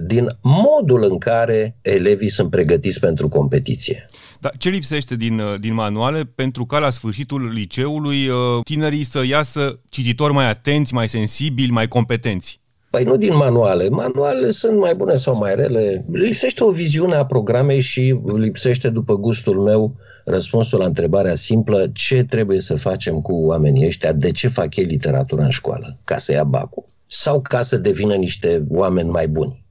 din 0.03 0.39
modul 0.43 1.03
în 1.03 1.19
care 1.19 1.77
elevii 1.83 2.29
sunt 2.29 2.51
pregătiți 2.51 3.01
pentru 3.01 3.29
competiție. 3.29 4.07
Dar 4.41 4.53
ce 4.59 4.69
lipsește 4.69 5.17
din, 5.17 5.39
uh, 5.39 5.55
din 5.61 5.75
manuale 5.75 6.25
pentru 6.35 6.65
ca 6.65 6.79
la 6.79 6.91
sfârșitul 6.91 7.49
liceului 7.49 8.29
uh, 8.29 8.37
tinerii 8.65 9.05
să 9.05 9.23
iasă 9.27 9.81
cititori 9.89 10.33
mai 10.33 10.49
atenți, 10.49 10.95
mai 10.95 11.09
sensibili, 11.09 11.71
mai 11.71 11.89
competenți? 11.89 12.63
Păi 12.91 13.05
nu 13.05 13.17
din 13.17 13.37
manuale. 13.37 13.89
Manualele 13.89 14.51
sunt 14.51 14.79
mai 14.79 14.95
bune 14.95 15.15
sau 15.15 15.37
mai 15.39 15.55
rele. 15.55 16.05
Lipsește 16.13 16.65
o 16.65 16.71
viziune 16.71 17.15
a 17.15 17.25
programei 17.25 17.81
și 17.81 18.21
lipsește, 18.37 18.91
după 18.91 19.15
gustul 19.17 19.61
meu, 19.61 19.97
răspunsul 20.25 20.79
la 20.79 20.85
întrebarea 20.85 21.35
simplă 21.35 21.91
ce 21.93 22.25
trebuie 22.25 22.61
să 22.61 22.77
facem 22.77 23.21
cu 23.21 23.33
oamenii 23.33 23.87
ăștia, 23.87 24.13
de 24.13 24.31
ce 24.31 24.49
fac 24.49 24.77
ei 24.77 24.85
literatura 24.85 25.45
în 25.45 25.51
școală? 25.51 25.99
Ca 26.05 26.17
să 26.17 26.33
ia 26.33 26.45
bacul? 26.45 26.85
Sau 27.07 27.41
ca 27.41 27.63
să 27.63 27.77
devină 27.77 28.15
niște 28.15 28.65
oameni 28.69 29.09
mai 29.09 29.29
buni? 29.29 29.64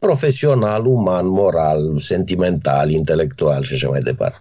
Profesional, 0.00 0.86
uman, 0.86 1.26
moral, 1.26 1.98
sentimental, 1.98 2.90
intelectual 2.90 3.62
și 3.62 3.74
așa 3.74 3.88
mai 3.88 4.00
departe. 4.00 4.38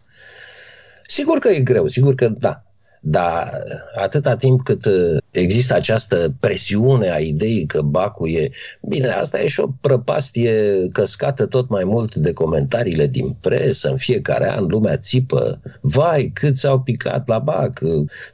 Sigur 1.05 1.37
că 1.39 1.49
e 1.49 1.61
greu, 1.61 1.87
sigur 1.87 2.15
că 2.15 2.27
da, 2.27 2.63
dar 2.99 3.63
atâta 3.95 4.35
timp 4.35 4.63
cât 4.63 4.85
uh, 4.85 5.17
există 5.31 5.73
această 5.73 6.33
presiune 6.39 7.11
a 7.11 7.17
ideii 7.17 7.65
că 7.65 7.81
Bacul 7.81 8.29
e... 8.29 8.49
Bine, 8.81 9.07
asta 9.07 9.41
e 9.41 9.47
și 9.47 9.59
o 9.59 9.67
prăpastie 9.81 10.87
căscată 10.91 11.45
tot 11.45 11.69
mai 11.69 11.83
mult 11.83 12.15
de 12.15 12.33
comentariile 12.33 13.07
din 13.07 13.35
presă. 13.41 13.89
În 13.89 13.97
fiecare 13.97 14.51
an 14.51 14.65
lumea 14.65 14.97
țipă. 14.97 15.59
Vai, 15.81 16.31
cât 16.33 16.57
s-au 16.57 16.79
picat 16.79 17.27
la 17.27 17.39
Bac. 17.39 17.79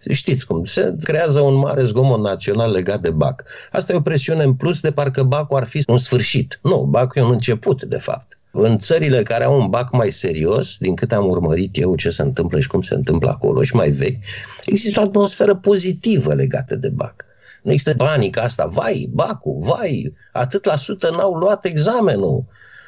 Știți 0.10 0.46
cum, 0.46 0.66
se 0.66 0.96
creează 1.04 1.40
un 1.40 1.56
mare 1.56 1.84
zgomot 1.84 2.20
național 2.20 2.72
legat 2.72 3.02
de 3.02 3.10
Bac. 3.10 3.44
Asta 3.72 3.94
e 3.94 3.96
o 3.96 4.02
presiune 4.02 4.44
în 4.44 4.54
plus 4.54 4.80
de 4.80 4.92
parcă 4.92 5.24
Bacul 5.24 5.58
ar 5.58 5.68
fi 5.68 5.84
un 5.88 5.98
sfârșit. 5.98 6.60
Nu, 6.64 6.88
Bacul 6.90 7.22
e 7.22 7.26
un 7.26 7.32
început, 7.32 7.84
de 7.84 7.98
fapt. 7.98 8.35
În 8.58 8.80
țările 8.80 9.24
care 9.24 9.44
au 9.44 9.60
un 9.60 9.68
bac 9.68 9.92
mai 9.92 10.12
serios, 10.12 10.78
din 10.78 10.96
cât 10.96 11.12
am 11.12 11.28
urmărit 11.28 11.78
eu 11.78 11.96
ce 11.96 12.10
se 12.10 12.22
întâmplă 12.22 12.60
și 12.60 12.68
cum 12.68 12.82
se 12.82 12.94
întâmplă 12.94 13.30
acolo 13.30 13.64
și 13.64 13.76
mai 13.76 13.90
vechi, 13.90 14.24
există 14.66 15.00
o 15.00 15.04
atmosferă 15.04 15.56
pozitivă 15.56 16.34
legată 16.34 16.76
de 16.76 16.90
bac. 16.90 17.26
Nu 17.62 17.72
există 17.72 17.94
panica 17.94 18.42
asta, 18.42 18.66
vai, 18.66 19.10
bacul, 19.12 19.60
vai, 19.60 20.14
atât 20.32 20.66
la 20.66 20.76
sută 20.76 21.10
n-au 21.10 21.34
luat 21.34 21.66
examenul. 21.66 22.46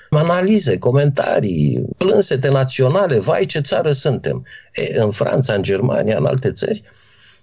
Analize, 0.10 0.78
comentarii, 0.78 1.86
plânsete 1.98 2.50
naționale, 2.50 3.20
vai 3.20 3.46
ce 3.46 3.60
țară 3.60 3.92
suntem. 3.92 4.46
E, 4.74 5.00
în 5.02 5.12
Franța, 5.12 5.54
în 5.54 5.64
Germania, 5.64 6.18
în 6.18 6.26
alte 6.26 6.52
țări, 6.52 6.84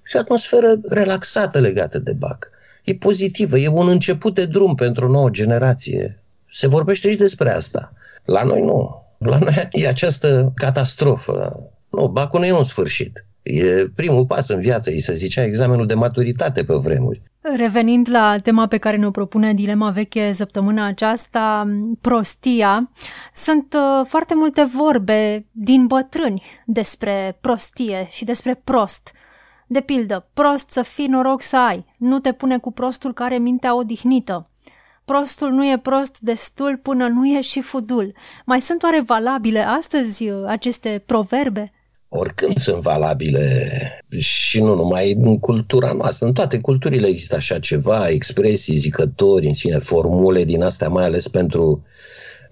și 0.04 0.16
o 0.16 0.18
atmosferă 0.18 0.80
relaxată 0.88 1.60
legată 1.60 1.98
de 1.98 2.12
bac. 2.18 2.50
E 2.84 2.94
pozitivă, 2.94 3.58
e 3.58 3.68
un 3.68 3.88
început 3.88 4.34
de 4.34 4.44
drum 4.44 4.74
pentru 4.74 5.06
o 5.06 5.10
nouă 5.10 5.30
generație. 5.30 6.18
Se 6.50 6.66
vorbește 6.66 7.10
și 7.10 7.16
despre 7.16 7.50
asta. 7.52 7.92
La 8.24 8.42
noi 8.42 8.60
nu. 8.60 9.02
La 9.18 9.38
noi 9.38 9.68
e 9.70 9.88
această 9.88 10.52
catastrofă. 10.54 11.52
Nu, 11.90 12.08
bacul 12.08 12.40
nu 12.40 12.46
e 12.46 12.52
un 12.52 12.64
sfârșit. 12.64 13.26
E 13.42 13.88
primul 13.94 14.26
pas 14.26 14.48
în 14.48 14.60
viață, 14.60 14.90
îi 14.90 15.00
se 15.00 15.14
zicea 15.14 15.44
examenul 15.44 15.86
de 15.86 15.94
maturitate 15.94 16.64
pe 16.64 16.74
vremuri. 16.74 17.22
Revenind 17.56 18.08
la 18.10 18.38
tema 18.38 18.66
pe 18.66 18.78
care 18.78 18.96
ne-o 18.96 19.10
propune 19.10 19.54
Dilema 19.54 19.90
Veche 19.90 20.32
săptămâna 20.32 20.86
aceasta, 20.86 21.66
prostia, 22.00 22.90
sunt 23.34 23.74
uh, 23.74 24.06
foarte 24.08 24.34
multe 24.34 24.64
vorbe 24.64 25.46
din 25.50 25.86
bătrâni 25.86 26.42
despre 26.66 27.38
prostie 27.40 28.06
și 28.10 28.24
despre 28.24 28.60
prost. 28.64 29.12
De 29.66 29.80
pildă, 29.80 30.28
prost 30.34 30.70
să 30.70 30.82
fii 30.82 31.06
noroc 31.06 31.42
să 31.42 31.56
ai, 31.56 31.86
nu 31.98 32.18
te 32.18 32.32
pune 32.32 32.58
cu 32.58 32.72
prostul 32.72 33.12
care 33.12 33.38
mintea 33.38 33.76
odihnită. 33.76 34.48
Prostul 35.04 35.50
nu 35.50 35.66
e 35.66 35.78
prost 35.78 36.18
destul 36.20 36.78
până 36.82 37.06
nu 37.06 37.26
e 37.26 37.40
și 37.40 37.60
fudul. 37.60 38.14
Mai 38.44 38.60
sunt 38.60 38.82
oare 38.82 39.02
valabile 39.06 39.60
astăzi 39.60 40.28
uh, 40.28 40.44
aceste 40.46 41.02
proverbe? 41.06 41.72
Oricând 42.08 42.58
sunt 42.58 42.80
valabile 42.82 43.70
și 44.18 44.60
nu 44.60 44.74
numai 44.74 45.12
în 45.12 45.38
cultura 45.38 45.92
noastră, 45.92 46.26
în 46.26 46.32
toate 46.32 46.58
culturile 46.58 47.06
există 47.06 47.36
așa 47.36 47.58
ceva, 47.58 48.08
expresii, 48.08 48.74
zicători, 48.74 49.46
în 49.46 49.52
fine, 49.52 49.78
formule 49.78 50.44
din 50.44 50.62
astea, 50.62 50.88
mai 50.88 51.04
ales 51.04 51.28
pentru 51.28 51.84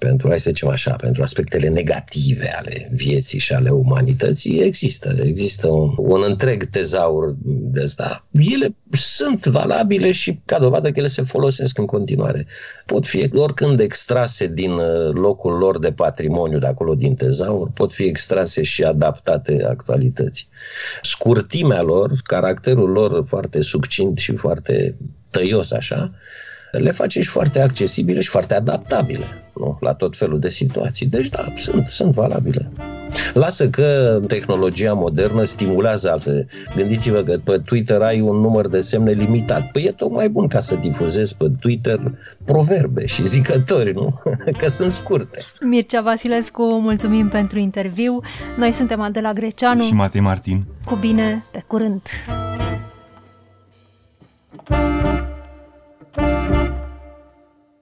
pentru, 0.03 0.29
hai 0.29 0.41
să 0.41 0.51
zicem 0.51 0.69
așa, 0.69 0.93
pentru 0.93 1.23
aspectele 1.23 1.69
negative 1.69 2.55
ale 2.59 2.89
vieții 2.93 3.39
și 3.39 3.53
ale 3.53 3.71
umanității, 3.71 4.61
există. 4.61 5.15
Există 5.23 5.69
un, 5.69 5.95
un 5.97 6.25
întreg 6.27 6.65
tezaur 6.65 7.35
de 7.45 7.83
asta. 7.83 8.27
Ele 8.31 8.75
sunt 8.93 9.47
valabile 9.47 10.13
și, 10.13 10.41
ca 10.45 10.59
dovadă 10.59 10.91
că 10.91 10.99
ele 10.99 11.09
se 11.09 11.23
folosesc 11.23 11.79
în 11.79 11.87
continuare. 11.87 12.47
Pot 12.87 13.07
fi 13.07 13.31
oricând 13.35 13.81
extrase 13.81 14.47
din 14.47 14.71
uh, 14.71 15.13
locul 15.13 15.53
lor 15.53 15.79
de 15.79 15.93
patrimoniu 15.93 16.59
de 16.59 16.67
acolo 16.67 16.95
din 16.95 17.15
tezaur, 17.15 17.71
pot 17.75 17.93
fi 17.93 18.03
extrase 18.05 18.63
și 18.63 18.83
adaptate 18.85 19.65
actualității. 19.69 20.47
Scurtimea 21.03 21.83
lor, 21.83 22.11
caracterul 22.25 22.91
lor 22.91 23.25
foarte 23.27 23.61
succint 23.61 24.19
și 24.19 24.37
foarte 24.37 24.95
tăios 25.31 25.71
așa, 25.73 26.13
le 26.79 26.91
face 26.91 27.21
și 27.23 27.29
foarte 27.29 27.61
accesibile 27.61 28.21
și 28.21 28.29
foarte 28.29 28.55
adaptabile 28.55 29.27
nu? 29.55 29.77
la 29.81 29.95
tot 29.95 30.17
felul 30.17 30.39
de 30.39 30.49
situații. 30.49 31.07
Deci, 31.07 31.29
da, 31.29 31.53
sunt, 31.57 31.87
sunt 31.87 32.13
valabile. 32.13 32.71
Lasă 33.35 33.69
că 33.69 34.21
tehnologia 34.27 34.93
modernă 34.93 35.45
stimulează 35.45 36.11
alte. 36.11 36.47
Gândiți-vă 36.77 37.23
că 37.23 37.39
pe 37.45 37.59
Twitter 37.59 38.01
ai 38.01 38.21
un 38.21 38.37
număr 38.37 38.69
de 38.69 38.81
semne 38.81 39.11
limitat. 39.11 39.71
Păi 39.71 39.83
e 39.83 39.91
tocmai 39.91 40.29
bun 40.29 40.49
ca 40.49 40.61
să 40.61 40.75
difuzezi 40.75 41.37
pe 41.37 41.51
Twitter 41.61 42.01
proverbe 42.45 43.07
și 43.07 43.27
zicători, 43.27 43.93
nu? 43.93 44.21
Că 44.59 44.69
sunt 44.69 44.93
scurte. 44.93 45.39
Mircea 45.61 46.01
Vasilescu, 46.01 46.63
mulțumim 46.63 47.29
pentru 47.29 47.59
interviu. 47.59 48.21
Noi 48.59 48.73
suntem 48.73 49.01
Adela 49.01 49.33
Greceanu 49.33 49.83
și 49.83 49.95
Matei 49.95 50.21
Martin. 50.21 50.65
Cu 50.85 50.95
bine, 50.95 51.45
pe 51.51 51.63
curând! 51.67 52.03
thank 56.15 56.55
you 56.55 56.62